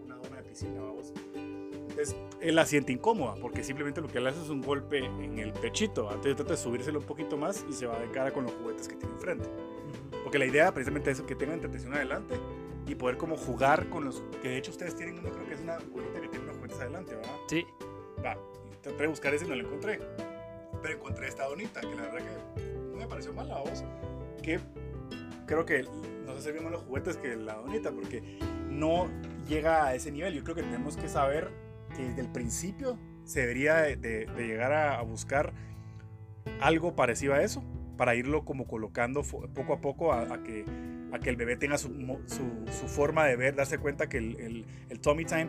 una 0.05 0.17
dona 0.17 0.37
de 0.37 0.43
piscina, 0.49 0.81
vamos. 0.81 1.13
Entonces 1.35 2.15
él 2.41 2.55
la 2.55 2.65
siente 2.67 2.93
incómoda 2.93 3.35
porque 3.41 3.65
simplemente 3.65 4.01
lo 4.01 4.09
que 4.09 4.21
le 4.21 4.29
hace 4.29 4.41
es 4.43 4.49
un 4.51 4.61
golpe 4.63 4.99
en 4.99 5.39
el 5.39 5.53
pechito. 5.53 6.05
Entonces 6.11 6.37
trata 6.37 6.53
de 6.53 6.57
subírselo 6.59 7.01
un 7.01 7.07
poquito 7.07 7.37
más 7.37 7.65
y 7.69 7.73
se 7.73 7.87
va 7.87 7.99
de 7.99 8.11
cara 8.11 8.31
con 8.33 8.45
los 8.45 8.53
juguetes 8.53 8.87
que 8.87 8.97
tiene 8.97 9.15
enfrente. 9.15 9.49
Porque 10.23 10.39
la 10.39 10.47
idea 10.47 10.73
precisamente 10.73 11.11
es 11.11 11.21
que 11.23 11.35
tengan 11.35 11.55
entretención 11.57 11.95
adelante 11.95 12.35
y 12.87 12.95
poder 12.95 13.17
como 13.17 13.37
jugar 13.37 13.89
con 13.89 14.05
los... 14.05 14.23
Que 14.43 14.49
de 14.49 14.57
hecho 14.59 14.71
ustedes 14.73 14.95
tienen 14.97 15.19
uno, 15.19 15.31
creo 15.31 15.47
que 15.47 15.55
es 15.55 15.61
una 15.61 15.79
bolita 15.79 16.21
que 16.21 16.29
tiene 16.29 16.45
unos 16.45 16.57
juguetes 16.57 16.81
adelante, 16.81 17.15
¿verdad? 17.15 17.33
sí. 17.49 17.65
Va, 18.25 18.37
traté 18.83 19.03
de 19.03 19.07
buscar 19.09 19.35
ese 19.35 19.45
y 19.47 19.49
no 19.49 19.55
lo 19.57 19.67
encontré. 19.67 19.99
Pero 20.83 20.95
encontré 20.95 21.29
esta 21.29 21.47
donita, 21.47 21.81
que 21.81 21.95
la 21.95 22.03
verdad 22.03 22.19
que 22.19 22.63
no 22.93 22.97
me 22.97 23.07
pareció 23.07 23.33
mal 23.33 23.49
la 23.49 23.59
voz. 23.61 23.85
Que 24.43 24.59
creo 25.47 25.65
que 25.65 25.85
nos 26.27 26.39
hace 26.39 26.53
bien 26.53 26.65
más 26.65 26.73
los 26.73 26.83
juguetes 26.83 27.17
que 27.17 27.37
la 27.37 27.55
donita, 27.55 27.91
porque 27.93 28.39
no 28.69 29.09
llega 29.49 29.87
a 29.87 29.95
ese 29.95 30.11
nivel. 30.11 30.35
Yo 30.35 30.43
creo 30.45 30.57
que 30.57 30.63
tenemos 30.63 30.97
que 30.97 31.09
saber 31.09 31.51
que 31.97 32.03
desde 32.05 32.21
el 32.23 32.29
principio 32.33 32.99
se 33.25 33.41
debería 33.41 33.77
de, 33.77 33.97
de- 33.97 34.27
de 34.27 34.47
llegar 34.47 34.73
a, 34.73 34.99
a 34.99 35.03
buscar 35.03 35.53
algo 36.61 36.95
parecido 36.97 37.35
a 37.35 37.43
eso, 37.43 37.63
para 37.97 38.15
irlo 38.15 38.45
como 38.45 38.67
colocando 38.67 39.23
poco 39.55 39.75
a 39.75 39.81
poco 39.81 40.13
a, 40.13 40.23
a 40.23 40.43
que, 40.43 40.65
a 41.13 41.19
que 41.19 41.31
el 41.31 41.37
bebé 41.37 41.57
tenga 41.57 41.79
su, 41.79 41.89
su- 42.27 42.73
su 42.73 42.89
forma 42.89 43.27
de 43.27 43.37
ver, 43.37 43.55
darse 43.55 43.79
cuenta 43.79 44.09
que 44.09 44.19
el, 44.19 44.37
el, 44.41 44.67
el 44.89 45.01
tummy 45.01 45.25
time 45.25 45.49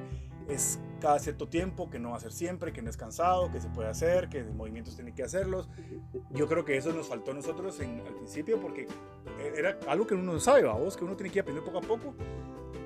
es 0.49 0.79
cada 0.99 1.19
cierto 1.19 1.47
tiempo, 1.47 1.89
que 1.89 1.99
no 1.99 2.11
va 2.11 2.17
a 2.17 2.19
ser 2.19 2.33
siempre, 2.33 2.73
que 2.73 2.81
no 2.81 2.89
es 2.89 2.97
cansado, 2.97 3.49
que 3.51 3.61
se 3.61 3.69
puede 3.69 3.87
hacer, 3.89 4.27
que 4.27 4.43
movimientos 4.43 4.95
tienen 4.95 5.15
que 5.15 5.23
hacerlos. 5.23 5.69
Yo 6.31 6.47
creo 6.49 6.65
que 6.65 6.75
eso 6.75 6.91
nos 6.91 7.07
faltó 7.07 7.31
a 7.31 7.33
nosotros 7.35 7.79
en, 7.79 8.01
al 8.01 8.13
principio 8.13 8.59
porque 8.59 8.87
era 9.55 9.79
algo 9.87 10.05
que 10.05 10.15
uno 10.15 10.33
no 10.33 10.39
sabe, 10.41 10.63
vos, 10.65 10.97
que 10.97 11.05
uno 11.05 11.15
tiene 11.15 11.31
que 11.31 11.39
ir 11.39 11.41
aprendiendo 11.43 11.71
poco 11.71 11.85
a 11.85 11.87
poco. 11.87 12.13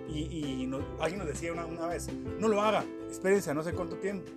Y, 0.08 0.62
y 0.64 0.68
nos- 0.68 0.84
alguien 1.00 1.18
nos 1.20 1.28
decía 1.28 1.52
una, 1.52 1.66
una 1.66 1.88
vez, 1.88 2.08
no 2.40 2.48
lo 2.48 2.62
haga, 2.62 2.86
espérense 3.10 3.50
a 3.50 3.54
no 3.56 3.64
sé 3.64 3.74
cuánto 3.74 3.98
tiempo. 3.98 4.32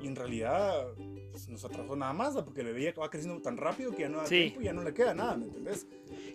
Y 0.00 0.06
en 0.06 0.14
realidad 0.16 0.86
pues, 1.32 1.48
nos 1.48 1.64
atrasó 1.64 1.96
nada 1.96 2.12
más, 2.12 2.36
¿va? 2.36 2.44
porque 2.44 2.60
el 2.60 2.68
bebé 2.68 2.92
va 2.92 3.10
creciendo 3.10 3.40
tan 3.42 3.56
rápido 3.56 3.90
que 3.92 4.02
ya 4.02 4.08
no 4.08 4.18
da 4.18 4.26
Sí. 4.26 4.40
tiempo 4.40 4.60
y 4.60 4.64
ya 4.64 4.72
no 4.72 4.82
le 4.84 4.94
queda 4.94 5.14
nada, 5.14 5.36
¿me 5.36 5.46
entendés? 5.46 5.86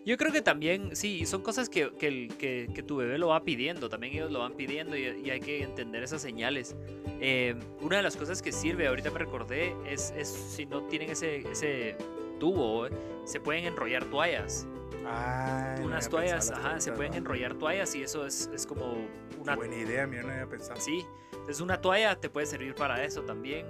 Yo 0.08 0.16
creo 0.16 0.32
que 0.32 0.42
también, 0.42 0.96
sí, 0.96 1.26
son 1.26 1.42
cosas 1.42 1.68
que, 1.68 1.92
que, 2.00 2.30
que- 2.40 2.70
que 2.74 2.82
tu 2.82 2.96
bebé 2.96 3.18
lo 3.18 3.28
va 3.28 3.44
pidiendo, 3.44 3.90
también 3.90 4.14
ellos 4.14 4.32
lo 4.32 4.40
van 4.40 4.54
pidiendo 4.54 4.96
y, 4.96 5.02
y 5.04 5.30
hay 5.32 5.42
que 5.42 5.62
entender 5.62 6.02
esas 6.02 6.22
señales. 6.22 6.78
Eh, 7.20 7.56
una 7.82 7.98
de 7.98 8.04
las 8.04 8.16
cosas 8.16 8.42
que 8.42 8.54
sirve, 8.54 8.88
ahorita 8.88 9.12
me 9.12 9.20
recordé, 9.20 9.76
es, 9.86 10.14
es 10.18 10.30
si 10.30 10.66
no 10.66 10.84
tienen 10.84 11.10
ese, 11.10 11.40
ese 11.52 11.98
tubo, 12.40 12.88
eh, 12.88 12.92
se 13.26 13.42
pueden 13.42 13.66
enrollar 13.66 14.06
toallas. 14.06 14.66
Ah, 15.06 15.76
no 15.78 15.88
Unas 15.88 16.08
toallas, 16.08 16.52
ajá, 16.52 16.80
se 16.80 16.94
pueden 16.94 17.12
¿no? 17.12 17.18
enrollar 17.18 17.56
toallas 17.56 17.94
y 17.94 18.04
eso 18.04 18.26
es, 18.26 18.50
es 18.54 18.66
como 18.66 19.06
una... 19.42 19.58
buena 19.58 19.76
idea, 19.76 20.08
mira, 20.08 20.24
no 20.24 20.32
había 20.32 20.48
pensado. 20.48 20.80
Sí, 20.80 21.06
entonces 21.34 21.60
una 21.60 21.82
toalla 21.82 22.18
te 22.18 22.30
puede 22.30 22.46
servir 22.48 22.76
para 22.76 23.04
eso 23.04 23.24
también. 23.24 23.66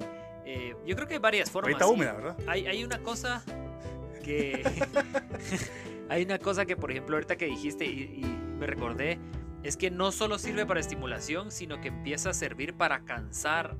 Eh, 0.45 0.75
yo 0.85 0.95
creo 0.95 1.07
que 1.07 1.15
hay 1.15 1.19
varias 1.19 1.49
formas. 1.49 1.73
Ahorita 1.73 1.85
sí. 1.87 1.91
húmeda, 1.91 2.13
¿verdad? 2.13 2.37
Hay, 2.45 2.67
hay 2.67 2.83
una 2.83 2.99
cosa 2.99 3.43
que. 4.23 4.61
hay 6.09 6.23
una 6.23 6.39
cosa 6.39 6.65
que, 6.65 6.75
por 6.75 6.91
ejemplo, 6.91 7.15
ahorita 7.15 7.35
que 7.37 7.45
dijiste 7.45 7.85
y, 7.85 8.21
y 8.21 8.25
me 8.59 8.65
recordé, 8.67 9.19
es 9.63 9.75
que 9.77 9.91
no 9.91 10.11
solo 10.11 10.37
sirve 10.39 10.65
para 10.65 10.79
estimulación, 10.79 11.51
sino 11.51 11.81
que 11.81 11.89
empieza 11.89 12.29
a 12.29 12.33
servir 12.33 12.73
para 12.75 13.03
cansar 13.05 13.75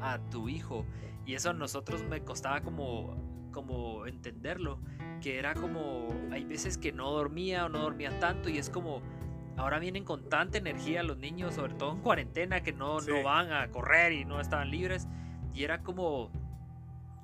a 0.00 0.18
tu 0.30 0.48
hijo. 0.48 0.84
Y 1.26 1.34
eso 1.34 1.50
a 1.50 1.52
nosotros 1.52 2.02
me 2.04 2.22
costaba 2.22 2.60
como, 2.62 3.16
como 3.52 4.06
entenderlo, 4.06 4.80
que 5.20 5.38
era 5.38 5.54
como, 5.54 6.08
hay 6.30 6.44
veces 6.44 6.78
que 6.78 6.92
no 6.92 7.10
dormía 7.10 7.66
o 7.66 7.68
no 7.68 7.80
dormía 7.80 8.18
tanto 8.20 8.48
y 8.48 8.56
es 8.58 8.70
como, 8.70 9.02
ahora 9.56 9.78
vienen 9.78 10.04
con 10.04 10.28
tanta 10.28 10.56
energía 10.58 11.02
los 11.02 11.18
niños, 11.18 11.54
sobre 11.56 11.74
todo 11.74 11.92
en 11.92 12.00
cuarentena, 12.00 12.62
que 12.62 12.72
no, 12.72 13.00
Sí. 13.00 13.10
no 13.10 13.22
van 13.24 13.52
a 13.52 13.68
correr 13.68 14.12
y 14.12 14.24
no 14.24 14.40
estaban 14.40 14.70
libres. 14.70 15.06
Y 15.52 15.64
era 15.64 15.82
como, 15.82 16.30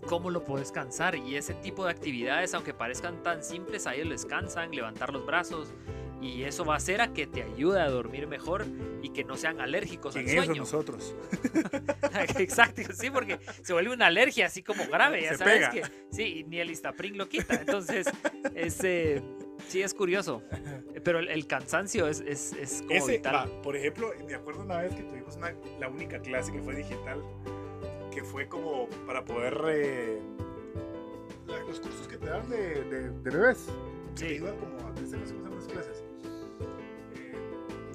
¿cómo 0.07 0.30
lo 0.30 0.44
puedes 0.44 0.70
cansar? 0.72 1.14
Y 1.16 1.37
ese 1.37 1.54
tipo 1.54 1.85
de 1.85 1.90
actividades, 1.92 2.54
aunque 2.54 2.74
parezcan 2.74 3.22
tan 3.22 3.42
simples, 3.42 3.87
a 3.87 3.94
ellos 3.94 4.09
les 4.09 4.24
cansan, 4.26 4.70
levantar 4.70 5.12
los 5.12 5.24
brazos. 5.26 5.72
Y 6.20 6.44
eso 6.44 6.64
va 6.64 6.74
a 6.74 6.76
hacer 6.78 7.02
a 7.02 7.12
que 7.12 7.26
te 7.26 7.42
ayude 7.42 7.80
a 7.83 7.88
dormir 7.90 8.26
mejor 8.26 8.64
y 9.02 9.11
que 9.11 9.24
no 9.24 9.37
sean 9.37 9.61
alérgicos 9.61 10.14
¿Quién 10.14 10.38
al 10.38 10.44
sueño. 10.46 10.62
nosotros? 10.62 11.14
Exacto, 12.38 12.80
sí, 12.94 13.11
porque 13.11 13.38
se 13.62 13.72
vuelve 13.74 13.92
una 13.92 14.07
alergia 14.07 14.46
así 14.46 14.62
como 14.62 14.87
grave, 14.87 15.22
ya 15.22 15.33
Se 15.33 15.38
sabes 15.38 15.68
pega. 15.68 15.70
que 15.70 15.83
sí, 16.11 16.22
y 16.38 16.44
ni 16.44 16.61
el 16.61 16.70
Istaprin 16.70 17.18
lo 17.18 17.28
quita. 17.28 17.54
Entonces, 17.57 18.07
es, 18.54 18.83
eh, 18.85 19.22
sí 19.68 19.83
es 19.83 19.92
curioso, 19.92 20.42
pero 21.04 21.18
el, 21.18 21.28
el 21.28 21.46
cansancio 21.46 22.09
es, 22.09 22.20
es, 22.20 22.54
es 22.54 22.80
como 22.83 22.94
Ese, 22.94 23.12
vital. 23.18 23.35
va, 23.35 23.62
por 23.62 23.76
ejemplo, 23.76 24.11
me 24.26 24.35
acuerdo 24.35 24.62
una 24.62 24.78
vez 24.78 24.94
que 24.94 25.02
tuvimos 25.02 25.37
una- 25.37 25.54
la 25.78 25.88
única 25.88 26.20
clase 26.20 26.52
que 26.52 26.62
fue 26.62 26.74
digital, 26.74 27.22
que 28.14 28.22
fue 28.24 28.46
como 28.48 28.88
para 29.07 29.24
poder... 29.24 29.61
eh, 29.68 30.20
los 31.66 31.81
cursos 31.81 32.07
que 32.09 32.18
te 32.18 32.27
dan 32.27 32.48
de, 32.48 32.85
de- 32.85 33.11
de 33.11 33.31
bebés. 33.31 33.66
que 34.16 34.20
Sí. 34.20 34.27
Te 34.27 34.35
ayudan 34.35 34.57
como 34.59 34.79
a 34.88 34.94
crecer, 34.94 35.18
no 35.18 35.27
sé 35.27 35.35
cómo 35.35 35.44
se 35.44 35.48
llaman 35.50 35.55
las 35.59 35.66
clases. 35.68 36.05
Eh, 37.16 37.35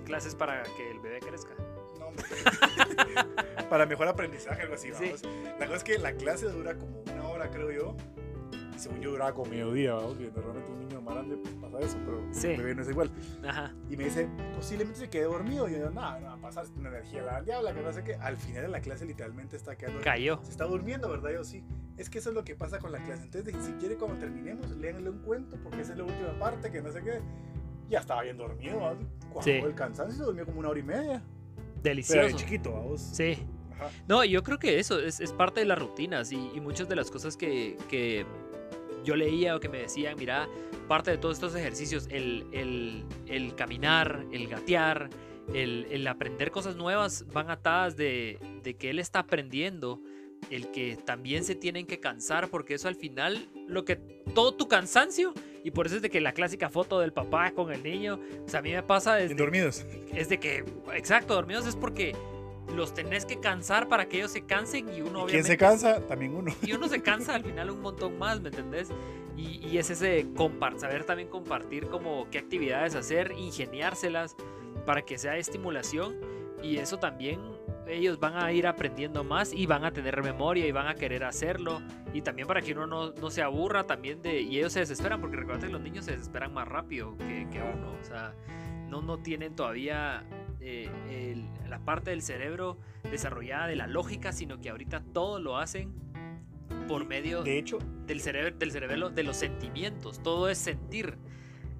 Clases 0.05 0.35
para 0.35 0.63
que 0.63 0.91
el 0.91 0.99
bebé 0.99 1.19
crezca. 1.19 1.53
no, 1.99 2.09
para 3.69 3.85
mejor 3.85 4.07
aprendizaje, 4.07 4.63
algo 4.63 4.73
así, 4.75 4.89
Sí. 4.93 5.05
vamos. 5.05 5.21
La 5.59 5.65
cosa 5.67 5.77
es 5.77 5.83
que 5.83 5.97
la 5.99 6.13
clase 6.13 6.47
dura 6.47 6.75
como 6.75 7.01
una 7.13 7.27
hora, 7.29 7.49
creo 7.51 7.71
yo. 7.71 7.95
Según 8.77 9.01
yo 9.01 9.11
duraba 9.11 9.33
como 9.33 9.49
mediodía, 9.51 9.93
vamos, 9.93 10.17
que 10.17 10.31
normalmente 10.31 10.71
un 10.71 10.79
niño 10.79 11.01
más 11.01 11.15
grande 11.15 11.37
pues, 11.37 11.53
pasa 11.55 11.79
eso, 11.79 11.97
pero 12.05 12.21
Sí. 12.31 12.47
un 12.47 12.57
bebé 12.57 12.75
no 12.75 12.81
es 12.81 12.89
igual. 12.89 13.11
Ajá. 13.45 13.73
Y 13.89 13.97
me 13.97 14.05
dice, 14.05 14.27
posiblemente 14.55 14.99
se 15.01 15.09
quede 15.09 15.23
dormido. 15.23 15.67
Y 15.67 15.73
yo, 15.73 15.89
no, 15.89 16.19
no 16.19 16.25
va 16.27 16.33
a 16.33 16.37
pasar, 16.37 16.65
una 16.77 16.89
energía 16.89 17.21
la 17.23 17.41
diabla, 17.41 17.73
que 17.73 17.81
no 17.81 17.91
sé 17.91 18.03
qué. 18.03 18.15
Al 18.15 18.37
final 18.37 18.61
de 18.63 18.67
la 18.69 18.79
clase 18.81 19.05
literalmente 19.05 19.55
está 19.57 19.75
quedando... 19.75 19.99
Cayó. 20.01 20.39
Se 20.43 20.51
está 20.51 20.65
durmiendo, 20.65 21.09
¿verdad? 21.09 21.31
Yo 21.33 21.43
sí. 21.43 21.63
Es 21.97 22.09
que 22.09 22.19
eso 22.19 22.29
es 22.29 22.35
lo 22.35 22.45
que 22.45 22.55
pasa 22.55 22.79
con 22.79 22.91
la 22.93 23.03
clase. 23.03 23.23
Entonces, 23.23 23.53
si 23.65 23.73
quiere 23.73 23.95
cuando 23.97 24.17
terminemos, 24.17 24.69
léanle 24.71 25.09
un 25.09 25.19
cuento, 25.19 25.57
porque 25.61 25.81
esa 25.81 25.91
es 25.91 25.97
la 25.97 26.05
última 26.05 26.39
parte, 26.39 26.71
que 26.71 26.81
no 26.81 26.91
sé 26.91 27.01
qué. 27.01 27.19
Ya 27.89 27.99
estaba 27.99 28.21
bien 28.21 28.37
dormido, 28.37 28.79
¿verdad? 28.79 28.97
Cuando 29.33 29.41
Sí. 29.41 29.51
el 29.51 29.75
cansancio 29.75 30.15
se 30.17 30.23
durmió 30.23 30.45
como 30.45 30.59
una 30.59 30.69
hora 30.69 30.79
y 30.79 30.83
media. 30.83 31.21
Pero 31.21 31.83
de 31.83 31.89
Delicioso. 31.89 32.37
chiquito, 32.37 32.71
vamos. 32.71 33.01
Sí. 33.01 33.37
Ajá. 33.79 33.89
No, 34.07 34.23
yo 34.23 34.43
creo 34.43 34.59
que 34.59 34.79
eso 34.79 34.99
es, 34.99 35.19
es 35.19 35.31
parte 35.33 35.61
de 35.61 35.65
las 35.65 35.79
rutinas 35.79 36.31
y, 36.31 36.35
y 36.53 36.59
muchas 36.59 36.87
de 36.89 36.95
las 36.95 37.09
cosas 37.11 37.37
que, 37.37 37.77
que 37.89 38.25
yo 39.03 39.15
leía 39.15 39.55
o 39.55 39.59
que 39.59 39.69
me 39.69 39.79
decían, 39.79 40.15
mira, 40.17 40.47
parte 40.87 41.11
de 41.11 41.17
todos 41.17 41.37
estos 41.37 41.55
ejercicios, 41.55 42.07
el, 42.11 42.45
el- 42.51 43.03
el 43.27 43.55
caminar, 43.55 44.25
el 44.31 44.47
gatear, 44.47 45.09
el, 45.53 45.87
el 45.89 46.05
aprender 46.07 46.51
cosas 46.51 46.75
nuevas 46.75 47.25
van 47.33 47.49
atadas 47.49 47.95
de, 47.95 48.37
de 48.63 48.75
que 48.75 48.89
él 48.89 48.99
está 48.99 49.19
aprendiendo, 49.19 50.01
el 50.51 50.69
que 50.71 50.95
también 51.05 51.43
se 51.43 51.55
tienen 51.55 51.85
que 51.85 51.99
cansar, 51.99 52.49
porque 52.49 52.73
eso 52.75 52.87
al 52.87 52.95
final, 52.95 53.49
lo 53.67 53.83
que 53.85 53.95
todo 54.35 54.53
tu 54.53 54.67
cansancio, 54.67 55.33
y 55.63 55.71
por 55.71 55.87
eso 55.87 55.97
es 55.97 56.01
de 56.01 56.09
que 56.09 56.21
la 56.21 56.31
clásica 56.33 56.69
foto 56.69 56.99
del 56.99 57.11
papá 57.13 57.51
con 57.51 57.71
el 57.73 57.83
niño, 57.83 58.19
o 58.45 58.49
sea, 58.49 58.59
a 58.59 58.63
mí 58.63 58.71
me 58.71 58.81
pasa 58.83 59.17
Bien 59.17 59.35
dormidos. 59.37 59.85
es 60.13 60.29
de 60.29 60.39
que, 60.39 60.63
exacto, 60.93 61.33
dormidos 61.33 61.65
es 61.67 61.75
porque 61.75 62.15
los 62.75 62.93
tenés 62.93 63.25
que 63.25 63.39
cansar 63.39 63.87
para 63.87 64.07
que 64.07 64.17
ellos 64.17 64.31
se 64.31 64.41
cansen 64.45 64.89
y 64.93 65.01
uno 65.01 65.25
¿Y 65.27 65.31
quién 65.31 65.43
se 65.43 65.53
obviamente- 65.53 65.57
cansa? 65.57 66.07
También 66.07 66.35
uno. 66.35 66.53
Y 66.61 66.73
uno 66.73 66.87
se 66.87 67.01
cansa 67.03 67.35
al 67.35 67.43
final 67.43 67.69
un 67.71 67.81
montón 67.81 68.17
más, 68.17 68.39
¿me 68.41 68.49
entendés? 68.49 68.89
Y, 69.35 69.65
y 69.67 69.77
es 69.77 69.89
ese 69.89 70.25
saber 70.77 71.05
también 71.05 71.29
compartir 71.29 71.87
como 71.87 72.27
qué 72.29 72.37
actividades 72.39 72.95
hacer, 72.95 73.31
ingeniárselas 73.37 74.35
para 74.85 75.01
que 75.03 75.17
sea 75.17 75.37
estimulación 75.37 76.17
y 76.61 76.77
eso 76.77 76.97
también 76.99 77.39
ellos 77.87 78.19
van 78.19 78.35
a 78.35 78.51
ir 78.51 78.67
aprendiendo 78.67 79.23
más 79.23 79.53
y 79.53 79.65
van 79.65 79.83
a 79.85 79.91
tener 79.91 80.21
memoria 80.21 80.67
y 80.67 80.71
van 80.71 80.87
a 80.87 80.95
querer 80.95 81.23
hacerlo 81.23 81.81
y 82.13 82.21
también 82.21 82.47
para 82.47 82.61
que 82.61 82.73
uno 82.73 82.85
no, 82.85 83.11
no 83.13 83.31
se 83.31 83.41
aburra 83.41 83.85
también 83.85 84.21
de 84.21 84.41
y 84.41 84.57
ellos 84.57 84.73
se 84.73 84.81
desesperan 84.81 85.21
porque 85.21 85.37
recuerda 85.37 85.65
que 85.67 85.73
los 85.73 85.81
niños 85.81 86.05
se 86.05 86.11
desesperan 86.11 86.53
más 86.53 86.67
rápido 86.67 87.17
que, 87.17 87.47
que 87.51 87.59
uno 87.61 87.93
o 87.99 88.03
sea 88.03 88.35
no, 88.89 89.01
no 89.01 89.19
tienen 89.19 89.55
todavía 89.55 90.23
eh, 90.61 90.89
el- 91.09 91.47
la 91.69 91.79
parte 91.79 92.09
del 92.11 92.21
cerebro 92.21 92.77
desarrollada 93.11 93.67
de 93.67 93.75
la 93.75 93.87
lógica 93.87 94.31
sino 94.31 94.59
que 94.59 94.69
ahorita 94.69 95.01
todo 95.13 95.39
lo 95.39 95.57
hacen 95.57 95.93
por 96.87 97.05
medio 97.05 97.43
De 97.43 97.57
hecho, 97.57 97.77
del 98.05 98.19
cerebro, 98.21 98.55
del 98.57 98.71
cerebelo 98.71 99.09
de 99.09 99.23
los 99.23 99.37
sentimientos. 99.37 100.21
Todo 100.21 100.49
es 100.49 100.57
sentir. 100.57 101.17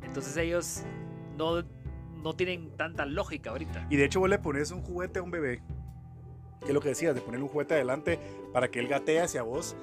Entonces 0.04 0.36
ellos 0.38 0.84
no, 1.38 1.64
no 2.24 2.34
tienen 2.36 2.76
tanta 2.78 3.06
lógica 3.06 3.50
ahorita. 3.52 3.88
y 3.90 3.98
de 3.98 4.06
hecho 4.06 4.20
vos 4.20 4.30
le 4.30 4.40
pones 4.40 4.72
un 4.72 4.82
juguete 4.82 5.20
a 5.20 5.24
un 5.24 5.32
bebé. 5.32 5.62
Que 6.62 6.68
es 6.68 6.74
lo 6.74 6.82
que 6.82 6.90
decías, 6.90 7.16
de 7.16 7.22
ponerle 7.22 7.44
un 7.44 7.50
juguete 7.50 7.74
adelante 7.76 8.20
para 8.54 8.70
que 8.70 8.80
él 8.80 8.88
gatee 8.88 9.20
hacia 9.20 9.44
vos. 9.44 9.76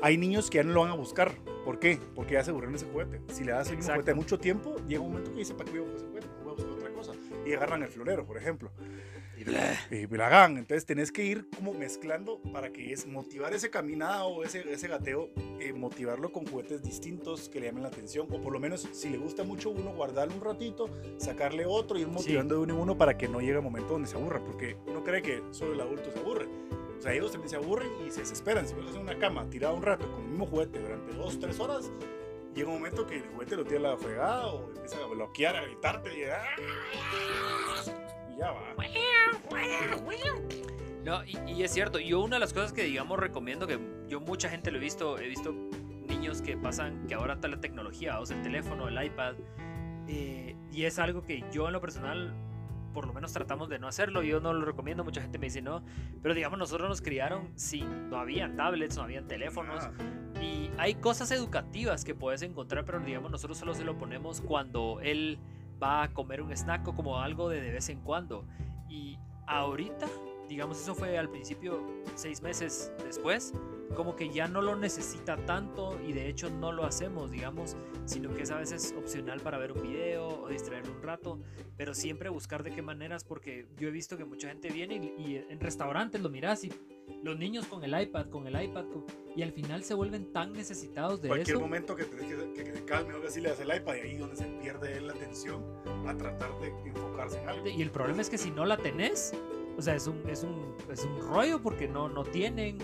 Hay 0.00 0.16
niños 0.16 0.48
que 0.50 0.58
ya 0.58 0.64
no 0.64 0.72
lo 0.72 0.80
van 0.80 0.90
a 0.90 0.94
buscar. 0.94 1.32
¿Por 1.64 1.78
qué? 1.78 2.00
Porque 2.14 2.34
ya 2.34 2.42
se 2.42 2.50
aburrieron 2.50 2.74
ese 2.74 2.86
juguete. 2.86 3.20
Si 3.32 3.44
le 3.44 3.52
das 3.52 3.70
Exacto. 3.70 3.92
juguete 4.00 4.14
mucho 4.14 4.38
tiempo, 4.38 4.76
llega 4.88 5.00
un 5.00 5.08
momento 5.10 5.30
que 5.32 5.38
dice, 5.40 5.54
¿para 5.54 5.70
qué 5.70 5.78
voy 5.78 5.88
a 5.88 5.92
buscar 5.92 5.98
ese 6.00 6.08
juguete? 6.08 6.26
Y 7.46 7.54
agarran 7.54 7.82
el 7.82 7.88
florero, 7.88 8.24
por 8.24 8.36
ejemplo. 8.36 8.70
y 9.90 10.06
Blagán. 10.06 10.56
Entonces 10.56 10.86
tenés 10.86 11.10
que 11.10 11.24
ir 11.24 11.48
como 11.56 11.74
mezclando 11.74 12.40
para 12.52 12.72
que 12.72 12.92
es 12.92 13.06
motivar 13.06 13.52
ese 13.54 13.70
caminado 13.70 14.28
o 14.28 14.44
ese, 14.44 14.70
ese 14.72 14.88
gateo, 14.88 15.30
eh, 15.60 15.72
motivarlo 15.72 16.32
con 16.32 16.46
juguetes 16.46 16.82
distintos 16.82 17.48
que 17.48 17.60
le 17.60 17.66
llamen 17.66 17.82
la 17.82 17.88
atención. 17.88 18.28
O 18.30 18.40
por 18.40 18.52
lo 18.52 18.60
menos, 18.60 18.88
si 18.92 19.08
le 19.08 19.18
gusta 19.18 19.42
mucho 19.42 19.70
uno, 19.70 19.92
guardarle 19.94 20.34
un 20.34 20.42
ratito, 20.42 20.88
sacarle 21.16 21.66
otro 21.66 21.98
y 21.98 22.02
ir 22.02 22.08
motivando 22.08 22.54
de 22.54 22.60
uno 22.60 22.74
en 22.74 22.80
uno 22.80 22.98
para 22.98 23.16
que 23.16 23.28
no 23.28 23.40
llegue 23.40 23.56
el 23.56 23.62
momento 23.62 23.94
donde 23.94 24.08
se 24.08 24.16
aburra. 24.16 24.42
Porque 24.44 24.76
uno 24.86 25.02
cree 25.02 25.22
que 25.22 25.42
solo 25.50 25.72
el 25.72 25.80
adulto 25.80 26.10
se 26.12 26.18
aburre. 26.18 26.46
O 26.98 27.02
sea, 27.02 27.12
ellos 27.12 27.32
también 27.32 27.50
se 27.50 27.56
aburren 27.56 27.90
y 28.06 28.12
se 28.12 28.20
desesperan. 28.20 28.68
Si 28.68 28.74
vos 28.74 28.94
en 28.94 29.00
una 29.00 29.18
cama 29.18 29.50
tirado 29.50 29.74
un 29.74 29.82
rato 29.82 30.08
con 30.08 30.22
el 30.22 30.28
mismo 30.28 30.46
juguete 30.46 30.78
durante 30.78 31.12
dos, 31.14 31.40
tres 31.40 31.58
horas, 31.58 31.90
llega 32.54 32.68
un 32.68 32.74
momento 32.74 33.06
que 33.06 33.16
el 33.16 33.22
juguete 33.28 33.56
lo 33.56 33.64
tira 33.64 33.78
a 33.78 33.82
la 33.82 33.96
fregada 33.96 34.46
o 34.46 34.68
empieza 34.68 34.98
a 34.98 35.06
bloquear, 35.06 35.56
a 35.56 35.62
gritarte 35.62 36.18
y, 36.18 36.24
¡ah! 36.24 36.44
y 38.30 38.38
ya 38.38 38.50
va. 38.50 38.74
No, 41.04 41.24
y, 41.24 41.36
y 41.48 41.64
es 41.64 41.72
cierto, 41.72 41.98
yo 41.98 42.20
una 42.20 42.36
de 42.36 42.40
las 42.40 42.52
cosas 42.52 42.72
que 42.72 42.84
digamos 42.84 43.18
recomiendo, 43.18 43.66
que 43.66 43.78
yo 44.08 44.20
mucha 44.20 44.48
gente 44.48 44.70
lo 44.70 44.78
he 44.78 44.80
visto, 44.80 45.18
he 45.18 45.28
visto 45.28 45.52
niños 45.52 46.42
que 46.42 46.56
pasan, 46.56 47.06
que 47.06 47.14
ahora 47.14 47.34
está 47.34 47.48
la 47.48 47.60
tecnología, 47.60 48.20
o 48.20 48.26
sea, 48.26 48.36
el 48.36 48.42
teléfono, 48.42 48.86
el 48.86 49.04
iPad, 49.04 49.34
eh, 50.08 50.56
y 50.70 50.84
es 50.84 50.98
algo 50.98 51.22
que 51.22 51.44
yo 51.50 51.66
en 51.66 51.72
lo 51.72 51.80
personal, 51.80 52.32
por 52.92 53.06
lo 53.06 53.12
menos 53.12 53.32
tratamos 53.32 53.68
de 53.68 53.78
no 53.78 53.88
hacerlo, 53.88 54.22
yo 54.22 54.40
no 54.40 54.52
lo 54.52 54.64
recomiendo, 54.64 55.04
mucha 55.04 55.20
gente 55.20 55.38
me 55.38 55.46
dice 55.46 55.62
no, 55.62 55.82
pero 56.22 56.34
digamos 56.34 56.58
nosotros 56.58 56.88
nos 56.88 57.02
criaron, 57.02 57.50
sí, 57.56 57.82
no 57.82 58.18
habían 58.18 58.56
tablets, 58.56 58.96
no 58.96 59.02
habían 59.02 59.26
teléfonos, 59.26 59.82
Ah, 59.84 60.42
y 60.42 60.70
hay 60.78 60.94
cosas 60.96 61.30
educativas 61.30 62.04
que 62.04 62.14
puedes 62.14 62.42
encontrar, 62.42 62.84
pero 62.84 63.00
digamos 63.00 63.30
nosotros 63.30 63.58
solo 63.58 63.74
se 63.74 63.84
lo 63.84 63.96
ponemos 63.96 64.40
cuando 64.40 65.00
él 65.00 65.38
va 65.82 66.04
a 66.04 66.12
comer 66.12 66.42
un 66.42 66.52
snack 66.52 66.86
o 66.88 66.94
como 66.94 67.20
algo 67.20 67.48
de 67.48 67.60
de 67.60 67.70
vez 67.70 67.88
en 67.88 68.00
cuando. 68.00 68.44
Y 68.88 69.18
ahorita, 69.46 70.06
digamos, 70.52 70.80
eso 70.80 70.94
fue 70.94 71.16
al 71.18 71.28
principio, 71.30 71.80
seis 72.14 72.42
meses 72.42 72.92
después, 73.04 73.52
como 73.94 74.16
que 74.16 74.30
ya 74.30 74.48
no 74.48 74.62
lo 74.62 74.76
necesita 74.76 75.36
tanto 75.44 75.98
y 76.06 76.12
de 76.12 76.28
hecho 76.28 76.48
no 76.50 76.72
lo 76.72 76.84
hacemos, 76.84 77.30
digamos, 77.30 77.76
sino 78.06 78.32
que 78.34 78.42
es 78.42 78.50
a 78.50 78.56
veces 78.58 78.94
opcional 78.96 79.40
para 79.40 79.58
ver 79.58 79.72
un 79.72 79.82
video 79.82 80.28
o 80.28 80.48
distraerle 80.48 80.90
un 80.92 81.02
rato, 81.02 81.38
pero 81.76 81.94
siempre 81.94 82.28
buscar 82.30 82.62
de 82.62 82.70
qué 82.70 82.80
maneras, 82.82 83.24
porque 83.24 83.66
yo 83.78 83.88
he 83.88 83.90
visto 83.90 84.16
que 84.16 84.24
mucha 84.24 84.48
gente 84.48 84.68
viene 84.70 84.96
y, 85.18 85.22
y 85.22 85.36
en 85.48 85.60
restaurantes 85.60 86.20
lo 86.22 86.28
miras 86.30 86.64
y 86.64 86.72
los 87.22 87.36
niños 87.38 87.66
con 87.66 87.84
el 87.84 88.00
iPad, 88.00 88.26
con 88.30 88.46
el 88.46 88.60
iPad, 88.62 88.84
con- 88.86 89.04
y 89.36 89.42
al 89.42 89.52
final 89.52 89.82
se 89.84 89.94
vuelven 89.94 90.32
tan 90.32 90.52
necesitados 90.52 91.20
de 91.22 91.28
Cualquier 91.28 91.56
eso. 91.56 91.60
momento 91.64 91.94
que, 91.96 92.04
te, 92.04 92.16
que, 92.16 92.52
que, 92.54 92.72
que 92.72 92.84
calme, 92.84 93.12
ahora 93.14 93.30
sí 93.30 93.40
le 93.40 93.50
das 93.50 93.60
el 93.60 93.74
iPad 93.74 93.94
y 93.96 94.00
ahí 94.00 94.16
donde 94.16 94.36
se 94.36 94.44
pierde 94.46 95.00
la 95.00 95.12
atención 95.12 95.62
a 96.06 96.16
tratar 96.16 96.58
de 96.60 96.68
enfocarse 96.88 97.40
en 97.40 97.48
algo. 97.48 97.66
Y 97.68 97.82
el 97.82 97.90
problema 97.90 98.20
es 98.22 98.30
que 98.30 98.38
si 98.38 98.50
no 98.50 98.64
la 98.66 98.76
tenés, 98.76 99.32
o 99.76 99.82
sea, 99.82 99.94
es 99.96 100.06
un, 100.06 100.22
es 100.28 100.42
un, 100.42 100.74
es 100.90 101.04
un 101.04 101.20
rollo 101.20 101.60
porque 101.62 101.88
no, 101.88 102.08
no 102.08 102.24
tienen, 102.24 102.78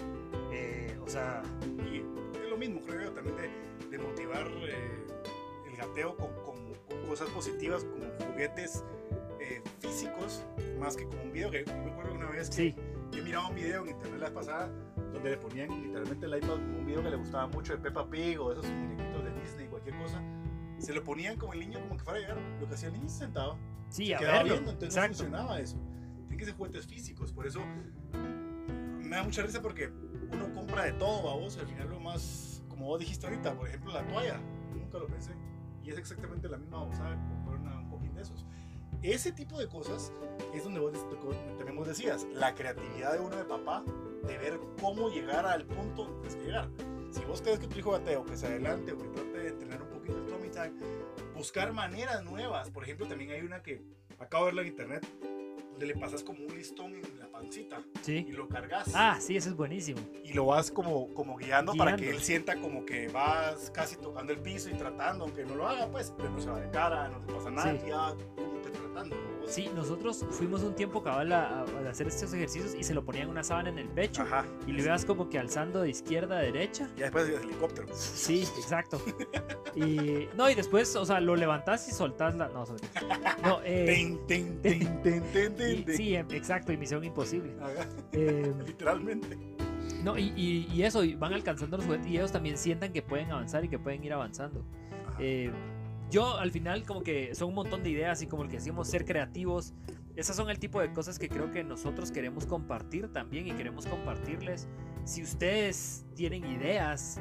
eh, 0.52 0.98
o 1.04 1.08
sea, 1.08 1.42
Y 1.90 1.98
es 1.98 2.48
lo 2.50 2.56
mismo, 2.56 2.80
creo 2.80 3.02
yo, 3.02 3.12
también 3.12 3.36
de, 3.36 3.88
de 3.90 3.98
motivar 4.02 4.46
eh, 4.46 5.06
el 5.70 5.76
gateo 5.76 6.16
con, 6.16 6.28
con- 6.44 6.74
con 6.88 7.06
cosas 7.08 7.28
positivas, 7.30 7.84
como 7.84 8.04
juguetes 8.30 8.84
eh, 9.40 9.62
físicos, 9.80 10.42
más 10.80 10.96
que 10.96 11.04
con 11.06 11.18
un 11.20 11.32
video. 11.32 11.50
Que 11.50 11.64
me 11.64 11.90
acuerdo 11.92 12.14
una 12.14 12.30
vez 12.30 12.48
que 12.50 12.56
sí, 12.56 12.74
yo 13.12 13.22
miraba 13.24 13.48
un 13.48 13.54
video 13.54 13.82
en 13.84 13.90
internet 13.90 14.18
la 14.20 14.26
vez 14.26 14.34
pasada 14.34 14.70
donde 15.12 15.30
le 15.30 15.36
ponían 15.38 15.70
literalmente 15.82 16.26
el 16.26 16.36
iPad 16.36 16.54
un 16.56 16.86
video 16.86 17.02
que 17.02 17.10
le 17.10 17.16
gustaba 17.16 17.46
mucho 17.46 17.72
de 17.72 17.78
Peppa 17.78 18.06
Pig 18.08 18.38
o 18.40 18.52
esos 18.52 18.66
muñequitos 18.66 19.24
de 19.24 19.40
Disney, 19.40 19.66
cualquier 19.68 19.96
cosa. 19.96 20.22
Se 20.78 20.92
lo 20.92 21.02
ponían 21.02 21.36
como 21.38 21.54
el 21.54 21.60
niño 21.60 21.80
como 21.80 21.96
que 21.96 22.04
fuera 22.04 22.18
a 22.18 22.22
llegar. 22.22 22.38
Lo 22.60 22.68
que 22.68 22.74
hacía 22.74 22.88
el 22.88 22.94
niño 22.94 23.08
se 23.08 23.18
sentaba. 23.18 23.56
sí, 23.88 24.12
a 24.12 24.18
quedaba 24.18 24.38
verlo. 24.38 24.52
viendo, 24.54 24.70
entonces 24.72 24.96
no 25.00 25.06
funcionaba 25.08 25.60
eso. 25.60 25.76
Que 26.38 26.44
ser 26.44 26.54
juguetes 26.54 26.86
físicos, 26.86 27.32
por 27.32 27.46
eso 27.46 27.60
me 28.12 29.16
da 29.16 29.22
mucha 29.24 29.42
risa 29.42 29.60
porque 29.60 29.90
uno 30.32 30.54
compra 30.54 30.84
de 30.84 30.92
todo, 30.92 31.38
vos, 31.38 31.58
al 31.58 31.66
final 31.66 31.88
lo 31.90 31.98
más, 32.00 32.62
como 32.68 32.86
vos 32.86 33.00
dijiste 33.00 33.26
ahorita, 33.26 33.54
por 33.56 33.68
ejemplo 33.68 33.92
la 33.92 34.06
toalla, 34.06 34.40
nunca 34.72 34.98
lo 34.98 35.06
pensé, 35.08 35.32
y 35.82 35.90
es 35.90 35.98
exactamente 35.98 36.48
la 36.48 36.58
misma 36.58 36.78
babosada 36.78 37.16
comprar 37.28 37.58
una- 37.60 37.80
un 37.80 37.90
cojín 37.90 38.14
de 38.14 38.22
esos. 38.22 38.46
Ese 39.02 39.32
tipo 39.32 39.58
de 39.58 39.68
cosas 39.68 40.12
es 40.54 40.64
donde 40.64 40.80
vos 40.80 40.92
también 41.56 41.76
vos 41.76 41.88
decías, 41.88 42.26
la 42.34 42.54
creatividad 42.54 43.12
de 43.14 43.20
uno 43.20 43.36
de 43.36 43.44
papá, 43.44 43.84
de 44.26 44.38
ver 44.38 44.60
cómo 44.80 45.08
llegar 45.08 45.46
al 45.46 45.64
punto 45.66 46.04
donde 46.04 46.20
tienes 46.28 46.36
que 46.36 46.44
llegar. 46.44 46.68
Si 47.10 47.24
vos 47.24 47.40
crees 47.42 47.58
que 47.58 47.66
tu 47.66 47.78
hijo 47.78 47.92
gateo, 47.92 48.24
que 48.24 48.36
se 48.36 48.46
adelante 48.46 48.92
o 48.92 48.98
que 48.98 49.08
trate 49.08 49.38
de 49.38 49.48
entrenar 49.48 49.82
un 49.82 49.88
poquito 49.88 50.18
el 50.18 50.26
tummy 50.26 50.50
time, 50.50 50.72
buscar 51.34 51.72
maneras 51.72 52.22
nuevas. 52.24 52.70
Por 52.70 52.84
ejemplo, 52.84 53.06
también 53.06 53.30
hay 53.30 53.40
una 53.42 53.62
que 53.62 53.82
acabo 54.18 54.44
de 54.44 54.48
verla 54.50 54.62
en 54.62 54.68
internet, 54.68 55.06
donde 55.78 55.94
le 55.94 56.00
pasas 56.00 56.24
como 56.24 56.40
un 56.44 56.56
listón 56.56 56.92
en 56.96 57.02
la 57.20 57.28
pancita 57.30 57.80
y 58.04 58.32
lo 58.32 58.48
cargas 58.48 58.90
Ah, 58.96 59.16
sí, 59.20 59.36
eso 59.36 59.48
es 59.50 59.54
buenísimo. 59.56 60.00
y 60.24 60.32
lo 60.32 60.46
vas 60.46 60.72
como, 60.72 61.14
como 61.14 61.36
guiando, 61.36 61.72
para 61.74 61.94
que 61.94 62.10
él 62.10 62.18
sienta 62.20 62.56
como 62.60 62.84
que 62.84 63.06
vas 63.08 63.70
casi 63.70 63.94
tocando 63.96 64.32
el 64.32 64.40
piso 64.40 64.68
y 64.70 64.74
tratando, 64.74 65.24
aunque 65.24 65.44
no 65.44 65.54
lo 65.54 65.68
haga, 65.68 65.86
pues, 65.88 66.12
pero 66.16 66.30
no 66.30 66.40
se 66.40 66.50
va 66.50 66.58
de 66.58 66.68
cara, 66.70 67.08
no 67.08 67.20
te 67.20 67.32
pasa 67.32 67.50
nada, 67.52 67.70
Sí. 67.78 67.86
ya 67.86 68.16
como 68.34 68.60
que 68.60 68.70
tratando. 68.70 69.16
Sí, 69.48 69.70
nosotros 69.74 70.24
fuimos 70.30 70.62
un 70.62 70.74
tiempo 70.74 71.02
cabal 71.02 71.32
a, 71.32 71.60
a 71.62 71.90
hacer 71.90 72.06
estos 72.06 72.32
ejercicios 72.34 72.74
y 72.74 72.84
se 72.84 72.92
lo 72.92 73.02
ponían 73.04 73.30
una 73.30 73.42
sábana 73.42 73.70
en 73.70 73.78
el 73.78 73.88
pecho 73.88 74.22
Ajá. 74.22 74.44
y 74.66 74.72
le 74.72 74.82
veas 74.82 75.04
como 75.06 75.30
que 75.30 75.38
alzando 75.38 75.80
de 75.80 75.88
izquierda 75.90 76.36
a 76.36 76.40
derecha. 76.42 76.88
Ya 76.96 77.04
después 77.04 77.28
el 77.28 77.34
helicóptero. 77.42 77.88
Sí, 77.94 78.42
exacto. 78.58 79.00
Y 79.74 80.28
no, 80.36 80.50
y 80.50 80.54
después, 80.54 80.94
o 80.96 81.04
sea, 81.06 81.20
lo 81.20 81.34
levantás 81.34 81.88
y 81.88 81.92
soltás 81.92 82.34
la. 82.36 82.48
No, 82.48 82.66
sobre- 82.66 82.84
no 83.42 83.60
eh, 83.64 83.86
Ten, 83.86 84.26
ten, 84.26 84.60
ten, 84.62 85.02
ten, 85.02 85.22
ten, 85.32 85.52
y- 85.52 85.56
ten, 85.56 85.84
ten. 85.86 85.96
sí, 85.96 86.14
em, 86.14 86.26
exacto, 86.32 86.72
y 86.72 86.76
misión 86.76 87.02
imposible. 87.04 87.54
Eh, 88.12 88.52
Literalmente. 88.66 89.38
no, 90.04 90.18
y, 90.18 90.32
y- 90.36 90.68
y 90.72 90.82
eso, 90.82 91.02
y 91.04 91.14
van 91.14 91.32
alcanzando 91.32 91.76
los 91.78 91.86
juguetes 91.86 92.06
y 92.08 92.16
ellos 92.16 92.32
también 92.32 92.58
sientan 92.58 92.92
que 92.92 93.00
pueden 93.02 93.30
avanzar 93.30 93.64
y 93.64 93.68
que 93.68 93.78
pueden 93.78 94.04
ir 94.04 94.12
avanzando. 94.12 94.62
Ajá. 95.08 95.16
Eh, 95.20 95.50
yo 96.10 96.36
al 96.38 96.50
final 96.50 96.84
como 96.84 97.02
que 97.02 97.34
son 97.34 97.48
un 97.48 97.54
montón 97.54 97.82
de 97.82 97.90
ideas 97.90 98.22
y 98.22 98.26
como 98.26 98.42
el 98.42 98.48
que 98.48 98.56
decimos 98.56 98.88
ser 98.88 99.04
creativos. 99.04 99.74
Esas 100.16 100.34
son 100.34 100.50
el 100.50 100.58
tipo 100.58 100.80
de 100.80 100.92
cosas 100.92 101.18
que 101.18 101.28
creo 101.28 101.50
que 101.52 101.62
nosotros 101.62 102.10
queremos 102.10 102.44
compartir 102.44 103.12
también 103.12 103.46
y 103.46 103.52
queremos 103.52 103.86
compartirles. 103.86 104.68
Si 105.04 105.22
ustedes 105.22 106.04
tienen 106.14 106.44
ideas 106.44 107.20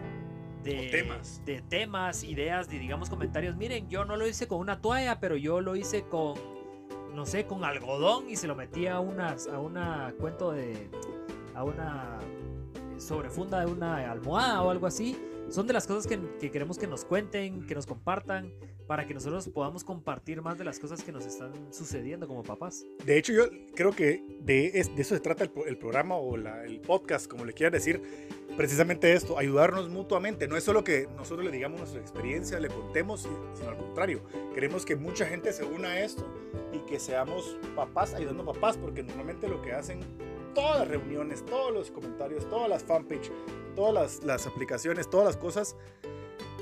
de 0.64 0.88
temas. 0.88 1.42
de 1.46 1.62
temas, 1.62 2.24
ideas, 2.24 2.68
de 2.70 2.80
digamos 2.80 3.10
comentarios, 3.10 3.56
miren, 3.56 3.88
yo 3.88 4.04
no 4.04 4.16
lo 4.16 4.28
hice 4.28 4.48
con 4.48 4.60
una 4.60 4.82
toalla, 4.82 5.20
pero 5.20 5.38
yo 5.38 5.62
lo 5.62 5.76
hice 5.76 6.04
con 6.04 6.36
no 7.14 7.26
sé, 7.26 7.46
con 7.46 7.64
algodón 7.64 8.30
y 8.30 8.36
se 8.36 8.48
lo 8.48 8.56
metí 8.56 8.86
a 8.86 9.00
unas 9.00 9.48
a 9.48 9.60
una 9.60 10.14
cuento 10.20 10.52
de 10.52 10.90
a 11.56 11.64
una 11.64 12.20
sobrefunda 13.00 13.60
de 13.66 13.72
una 13.72 14.12
almohada 14.12 14.62
o 14.64 14.70
algo 14.70 14.88
así. 14.88 15.18
Son 15.50 15.66
de 15.66 15.72
las 15.74 15.88
cosas 15.88 16.08
que, 16.08 16.20
que 16.42 16.52
queremos 16.52 16.78
que 16.78 16.88
nos 16.88 17.06
cuenten, 17.06 17.66
que 17.66 17.74
nos 17.74 17.86
compartan, 17.86 18.54
para 18.86 19.06
que 19.08 19.14
nosotros 19.14 19.48
podamos 19.50 19.84
compartir 19.84 20.42
más 20.42 20.58
de 20.58 20.64
las 20.66 20.78
cosas 20.80 21.04
que 21.04 21.12
nos 21.14 21.26
están 21.26 21.52
sucediendo 21.74 22.28
como 22.28 22.44
papás. 22.44 22.84
De 23.06 23.18
hecho, 23.18 23.32
yo 23.34 23.44
creo 23.76 23.92
que 23.92 24.24
de, 24.42 24.68
es- 24.80 24.94
de 24.94 25.02
eso 25.02 25.16
se 25.16 25.22
trata 25.22 25.44
el, 25.46 25.50
pro- 25.50 25.66
el 25.66 25.78
programa 25.78 26.16
o 26.18 26.36
el 26.36 26.80
podcast, 26.82 27.28
como 27.30 27.46
le 27.46 27.54
quieran 27.54 27.72
decir. 27.74 28.02
Precisamente 28.58 29.14
esto, 29.14 29.38
ayudarnos 29.38 29.90
mutuamente. 29.90 30.48
No 30.48 30.58
es 30.58 30.64
solo 30.64 30.84
que 30.84 31.08
nosotros 31.16 31.46
le 31.46 31.52
digamos 31.52 31.80
nuestra 31.80 32.02
experiencia, 32.02 32.60
le 32.60 32.70
contemos, 32.70 33.28
sino 33.54 33.70
al 33.70 33.78
contrario. 33.78 34.24
Queremos 34.54 34.84
que 34.86 34.96
mucha 34.96 35.26
gente 35.26 35.54
se 35.54 35.64
una 35.64 35.90
a 35.92 36.00
esto 36.02 36.26
y 36.74 36.80
que 36.80 37.00
seamos 37.00 37.58
papás 37.76 38.14
ayudando 38.14 38.44
a 38.44 38.54
papás, 38.54 38.78
porque 38.78 39.04
normalmente 39.04 39.48
lo 39.48 39.62
que 39.62 39.74
hacen 39.74 40.00
todas 40.58 40.80
las 40.80 40.88
reuniones, 40.88 41.46
todos 41.46 41.72
los 41.72 41.92
comentarios, 41.92 42.50
todas 42.50 42.68
las 42.68 42.84
fanpage, 42.84 43.32
todas 43.76 43.94
las, 43.94 44.24
las 44.24 44.48
aplicaciones, 44.48 45.08
todas 45.08 45.28
las 45.28 45.38
cosas. 45.38 45.76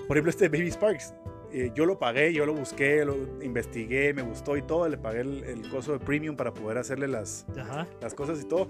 Por 0.05 0.17
ejemplo, 0.17 0.31
este 0.31 0.49
Baby 0.49 0.69
Sparks, 0.69 1.13
eh, 1.53 1.71
yo 1.73 1.85
lo 1.85 1.97
pagué, 1.97 2.33
yo 2.33 2.45
lo 2.45 2.53
busqué, 2.53 3.05
lo 3.05 3.15
investigué, 3.41 4.13
me 4.13 4.21
gustó 4.21 4.57
y 4.57 4.61
todo, 4.61 4.89
le 4.89 4.97
pagué 4.97 5.21
el, 5.21 5.45
el 5.45 5.69
costo 5.69 5.93
de 5.93 5.99
premium 5.99 6.35
para 6.35 6.53
poder 6.53 6.77
hacerle 6.77 7.07
las, 7.07 7.45
Ajá. 7.57 7.87
las 8.01 8.13
cosas 8.13 8.41
y 8.41 8.45
todo. 8.45 8.67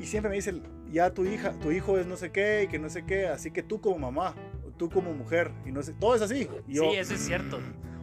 Y 0.00 0.06
siempre 0.06 0.30
me 0.30 0.36
dicen, 0.36 0.62
ya 0.88 1.12
tu 1.12 1.24
hija, 1.24 1.58
tu 1.58 1.72
hijo 1.72 1.98
es 1.98 2.06
no 2.06 2.16
sé 2.16 2.30
qué 2.30 2.62
y 2.62 2.68
que 2.68 2.78
no 2.78 2.88
sé 2.88 3.04
qué, 3.04 3.26
así 3.26 3.50
que 3.50 3.64
tú 3.64 3.80
como 3.80 3.98
mamá, 3.98 4.36
tú 4.76 4.88
como 4.88 5.14
mujer, 5.14 5.50
y 5.64 5.72
no 5.72 5.82
sé, 5.82 5.94
todo 5.94 6.14
es 6.14 6.22
así. 6.22 6.48
Yo, 6.68 6.92
sí, 6.92 6.96
eso 6.96 7.14
es 7.14 7.26
cierto. 7.26 7.58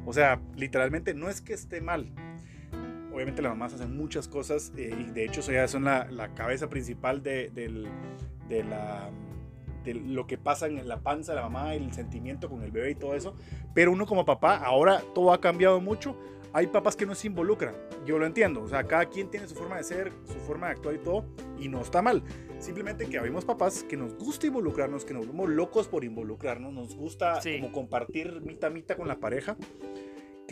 o 0.05 0.11
sea, 0.11 0.41
literalmente 0.57 1.13
no 1.13 1.29
es 1.29 1.39
que 1.39 1.53
esté 1.53 1.79
mal. 1.79 2.11
Obviamente 3.13 3.41
las 3.41 3.51
mamás 3.51 3.73
hacen 3.73 3.95
muchas 3.95 4.27
cosas 4.27 4.71
eh, 4.75 4.93
y 4.99 5.03
de 5.11 5.25
hecho 5.25 5.41
eso 5.41 5.51
ya 5.51 5.67
son 5.67 5.83
la, 5.83 6.09
la 6.11 6.33
cabeza 6.33 6.67
principal 6.69 7.21
de, 7.21 7.49
del- 7.51 7.87
de 8.49 8.63
la 8.63 9.09
de 9.83 9.93
lo 9.95 10.25
que 10.27 10.37
pasa 10.37 10.67
en 10.67 10.87
la 10.87 11.01
panza 11.01 11.33
de 11.33 11.39
la 11.41 11.49
mamá, 11.49 11.75
el 11.75 11.91
sentimiento 11.91 12.49
con 12.49 12.63
el 12.63 12.71
bebé 12.71 12.91
y 12.91 12.95
todo 12.95 13.15
eso. 13.15 13.35
Pero 13.73 13.91
uno 13.91 14.05
como 14.05 14.23
papá, 14.23 14.55
ahora 14.55 15.01
todo 15.13 15.33
ha 15.33 15.41
cambiado 15.41 15.81
mucho. 15.81 16.17
Hay 16.53 16.67
papás 16.67 16.95
que 16.95 17.05
no 17.05 17.13
se 17.15 17.27
involucran. 17.27 17.75
Yo 18.05 18.17
lo 18.17 18.25
entiendo. 18.25 18.61
O 18.61 18.67
sea, 18.69 18.85
cada 18.85 19.07
quien 19.07 19.29
tiene 19.29 19.45
su 19.45 19.55
forma 19.55 19.75
de 19.75 19.83
ser, 19.83 20.13
su 20.23 20.35
forma 20.35 20.67
de 20.67 20.73
actuar 20.73 20.95
y 20.95 20.99
todo. 20.99 21.25
Y 21.59 21.67
no 21.67 21.81
está 21.81 22.01
mal. 22.01 22.23
Simplemente 22.59 23.07
que 23.07 23.17
habemos 23.17 23.43
papás 23.43 23.83
que 23.83 23.97
nos 23.97 24.13
gusta 24.15 24.47
involucrarnos, 24.47 25.03
que 25.03 25.13
nos 25.13 25.27
vemos 25.27 25.49
locos 25.49 25.89
por 25.89 26.05
involucrarnos. 26.05 26.71
Nos 26.71 26.95
gusta 26.95 27.41
Sí. 27.41 27.59
como 27.59 27.73
compartir 27.73 28.39
mitad 28.41 28.71
mitad 28.71 28.95
con 28.95 29.09
la 29.09 29.19
pareja. 29.19 29.57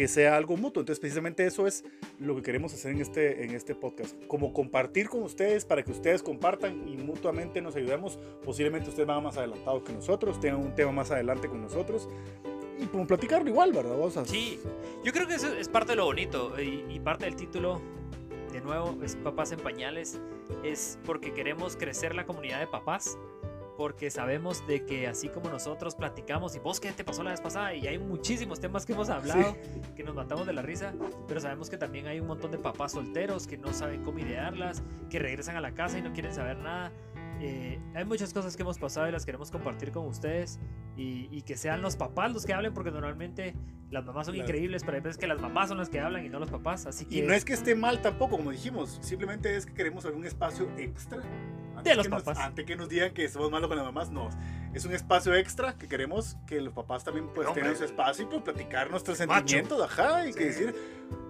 Que 0.01 0.07
sea 0.07 0.35
algo 0.35 0.57
mutuo. 0.57 0.81
Entonces, 0.81 0.99
precisamente 0.99 1.45
eso 1.45 1.67
es 1.67 1.85
lo 2.17 2.35
que 2.35 2.41
queremos 2.41 2.73
hacer 2.73 2.89
en 2.93 3.01
este, 3.01 3.45
en 3.45 3.51
este 3.51 3.75
podcast. 3.75 4.15
Como 4.25 4.51
compartir 4.51 5.07
con 5.07 5.21
ustedes 5.21 5.63
para 5.63 5.83
que 5.83 5.91
ustedes 5.91 6.23
compartan 6.23 6.89
y 6.89 6.97
mutuamente 6.97 7.61
nos 7.61 7.75
ayudemos. 7.75 8.17
Posiblemente 8.43 8.89
ustedes 8.89 9.07
van 9.07 9.21
más 9.21 9.37
adelantados 9.37 9.83
que 9.83 9.93
nosotros, 9.93 10.39
tengan 10.39 10.59
un 10.59 10.73
tema 10.73 10.91
más 10.91 11.11
adelante 11.11 11.47
con 11.47 11.61
nosotros. 11.61 12.09
Y 12.79 12.87
como 12.87 13.05
platicarlo 13.05 13.47
igual, 13.47 13.73
¿verdad? 13.73 13.99
O 13.99 14.09
sea, 14.09 14.25
Sí, 14.25 14.59
yo 15.03 15.13
creo 15.13 15.27
que 15.27 15.35
eso 15.35 15.53
es 15.53 15.69
parte 15.69 15.91
de 15.91 15.97
lo 15.97 16.05
bonito 16.05 16.59
y, 16.59 16.83
y 16.89 16.99
parte 16.99 17.25
del 17.25 17.35
título, 17.35 17.79
de 18.51 18.59
nuevo, 18.61 18.97
es 19.03 19.15
Papás 19.17 19.51
en 19.51 19.59
Pañales, 19.59 20.19
es 20.63 20.97
porque 21.05 21.31
queremos 21.31 21.77
crecer 21.77 22.15
la 22.15 22.25
comunidad 22.25 22.59
de 22.59 22.65
papás, 22.65 23.19
porque 23.81 24.11
sabemos 24.11 24.63
de 24.67 24.85
que 24.85 25.07
así 25.07 25.27
como 25.27 25.49
nosotros 25.49 25.95
platicamos 25.95 26.55
y 26.55 26.59
vos 26.59 26.79
qué 26.79 26.91
te 26.91 27.03
pasó 27.03 27.23
la 27.23 27.31
vez 27.31 27.41
pasada 27.41 27.73
y 27.73 27.87
hay 27.87 27.97
muchísimos 27.97 28.59
temas 28.59 28.85
que 28.85 28.93
hemos 28.93 29.09
hablado 29.09 29.57
que 29.95 30.03
nos 30.03 30.13
matamos 30.13 30.45
de 30.45 30.53
la 30.53 30.61
risa, 30.61 30.93
pero 31.27 31.39
sabemos 31.39 31.67
que 31.67 31.77
también 31.77 32.05
hay 32.05 32.19
un 32.19 32.27
montón 32.27 32.51
de 32.51 32.59
papás 32.59 32.91
solteros 32.91 33.47
que 33.47 33.57
no 33.57 33.73
saben 33.73 34.03
cómo 34.03 34.19
idearlas, 34.19 34.83
que 35.09 35.17
regresan 35.17 35.55
a 35.55 35.61
la 35.61 35.71
casa 35.71 35.97
y 35.97 36.03
no 36.03 36.13
quieren 36.13 36.31
saber 36.31 36.57
nada. 36.59 36.91
Eh, 37.39 37.79
hay 37.95 38.05
muchas 38.05 38.31
cosas 38.35 38.55
que 38.55 38.61
hemos 38.61 38.77
pasado 38.77 39.09
y 39.09 39.11
las 39.11 39.25
queremos 39.25 39.49
compartir 39.49 39.91
con 39.91 40.05
ustedes 40.05 40.59
y, 40.95 41.27
y 41.35 41.41
que 41.41 41.57
sean 41.57 41.81
los 41.81 41.95
papás 41.95 42.31
los 42.31 42.45
que 42.45 42.53
hablen 42.53 42.75
porque 42.75 42.91
normalmente 42.91 43.55
las 43.89 44.05
mamás 44.05 44.27
son 44.27 44.37
Las- 44.37 44.45
increíbles, 44.47 44.83
pero 44.83 44.97
hay 44.97 45.01
veces 45.01 45.17
que 45.17 45.25
las 45.25 45.41
mamás 45.41 45.69
son 45.69 45.79
las 45.79 45.89
que 45.89 45.99
hablan 45.99 46.23
y 46.23 46.29
no 46.29 46.37
los 46.37 46.51
papás, 46.51 46.85
así 46.85 47.05
que 47.05 47.15
Y 47.15 47.21
no 47.23 47.33
es 47.33 47.43
que 47.43 47.53
esté 47.53 47.73
mal 47.73 47.99
tampoco, 47.99 48.37
como 48.37 48.51
dijimos, 48.51 48.99
simplemente 49.01 49.55
es 49.55 49.65
que 49.65 49.73
queremos 49.73 50.05
algún 50.05 50.23
espacio 50.23 50.69
extra. 50.77 51.23
De 51.83 51.95
los 51.95 52.05
que 52.05 52.09
nos- 52.11 52.23
papás. 52.23 52.37
antes 52.43 52.65
que 52.65 52.75
nos 52.75 52.89
digan 52.89 53.13
que 53.13 53.27
somos 53.29 53.51
malos 53.51 53.67
con 53.67 53.77
las 53.77 53.85
mamás, 53.85 54.09
no. 54.11 54.29
es 54.73 54.85
un 54.85 54.93
espacio 54.93 55.33
extra 55.35 55.73
que 55.77 55.85
queremos 55.89 56.37
que 56.47 56.61
los 56.61 56.73
papás 56.73 57.03
también 57.03 57.27
pues 57.35 57.45
Hombre. 57.45 57.63
tengan 57.63 57.77
su 57.77 57.83
espacio 57.83 58.23
y 58.23 58.27
pues, 58.27 58.41
platicar 58.41 58.89
nuestros 58.89 59.19
Macho. 59.19 59.33
sentimientos, 59.39 59.81
ajá, 59.81 60.25
y 60.27 60.33
que 60.33 60.39
Sí. 60.53 60.63
decir, 60.63 60.75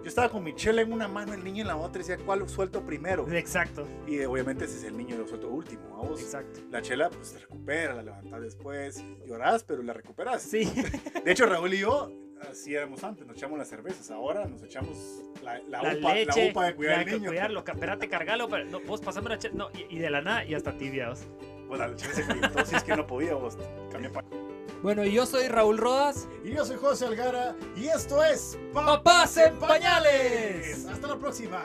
yo 0.03 0.07
estaba 0.07 0.29
con 0.29 0.43
mi 0.43 0.53
chela 0.53 0.81
en 0.83 0.93
una 0.93 1.07
mano, 1.07 1.33
el 1.33 1.43
niño 1.43 1.61
en 1.61 1.67
la 1.69 1.75
otra, 1.75 2.01
y 2.03 2.05
decía, 2.07 2.23
¿cuál 2.23 2.47
suelto 2.47 2.85
primero? 2.85 3.27
Exacto, 3.31 3.87
Y 4.07 4.17
eh, 4.19 4.27
obviamente 4.27 4.65
ese 4.65 4.77
es 4.77 4.83
el 4.83 4.95
niño, 4.95 5.17
lo 5.17 5.27
suelto 5.27 5.47
último, 5.49 5.81
a 6.03 6.07
vos. 6.07 6.21
exacto. 6.21 6.59
La 6.69 6.83
chela, 6.83 7.09
pues 7.09 7.33
te 7.33 7.39
recupera, 7.39 7.95
la 7.95 8.03
levantás 8.03 8.41
después, 8.41 9.03
llorás, 9.25 9.63
pero 9.63 9.81
la 9.81 9.93
recuperas. 9.93 10.43
Sí, 10.43 10.65
De 11.25 11.31
hecho, 11.31 11.47
Raúl 11.47 11.73
y 11.73 11.79
yo 11.79 12.11
hacíamos 12.49 13.04
antes, 13.04 13.25
nos 13.27 13.38
echamos 13.38 13.58
las 13.60 13.67
cervezas, 13.69 14.10
ahora 14.12 14.45
nos 14.45 14.63
echamos 14.63 14.97
la, 15.43 15.60
la, 15.67 15.84
la, 15.84 15.97
upa, 15.99 16.13
leche, 16.13 16.45
la 16.45 16.51
upa 16.51 16.65
de 16.65 16.75
cuidar 16.75 16.99
al 16.99 17.06
niño. 17.06 17.30
cuidarlo, 17.30 17.63
espérate, 17.65 18.10
cargalo, 18.10 18.47
pero, 18.49 18.65
no, 18.65 18.80
vos 18.82 19.01
pasame 19.01 19.27
una 19.27 19.39
no, 19.54 19.69
y, 19.73 19.95
y 19.97 19.99
de 19.99 20.10
la 20.10 20.21
nada, 20.21 20.45
y 20.45 20.54
hasta 20.54 20.77
tibiados. 20.77 21.21
Pues 21.67 21.80
la 21.80 21.97
se 21.97 22.65
si 22.65 22.75
es 22.75 22.84
que 22.84 22.95
no 22.95 23.08
podía, 23.08 23.36
vos 23.36 23.58
cambia 23.91 24.12
pa- 24.12 24.25
Bueno, 24.82 25.06
y 25.06 25.13
yo 25.13 25.25
soy 25.25 25.47
Raúl 25.47 25.77
Rodas. 25.77 26.27
Y 26.43 26.51
yo 26.51 26.65
soy 26.65 26.75
José 26.77 27.06
Algara, 27.06 27.56
y 27.77 27.88
esto 27.88 28.23
es 28.23 28.58
¡Papás 28.73 29.38
en 29.38 29.58
pañales! 29.58 30.86
Hasta 30.86 31.08
la 31.08 31.17
próxima. 31.17 31.63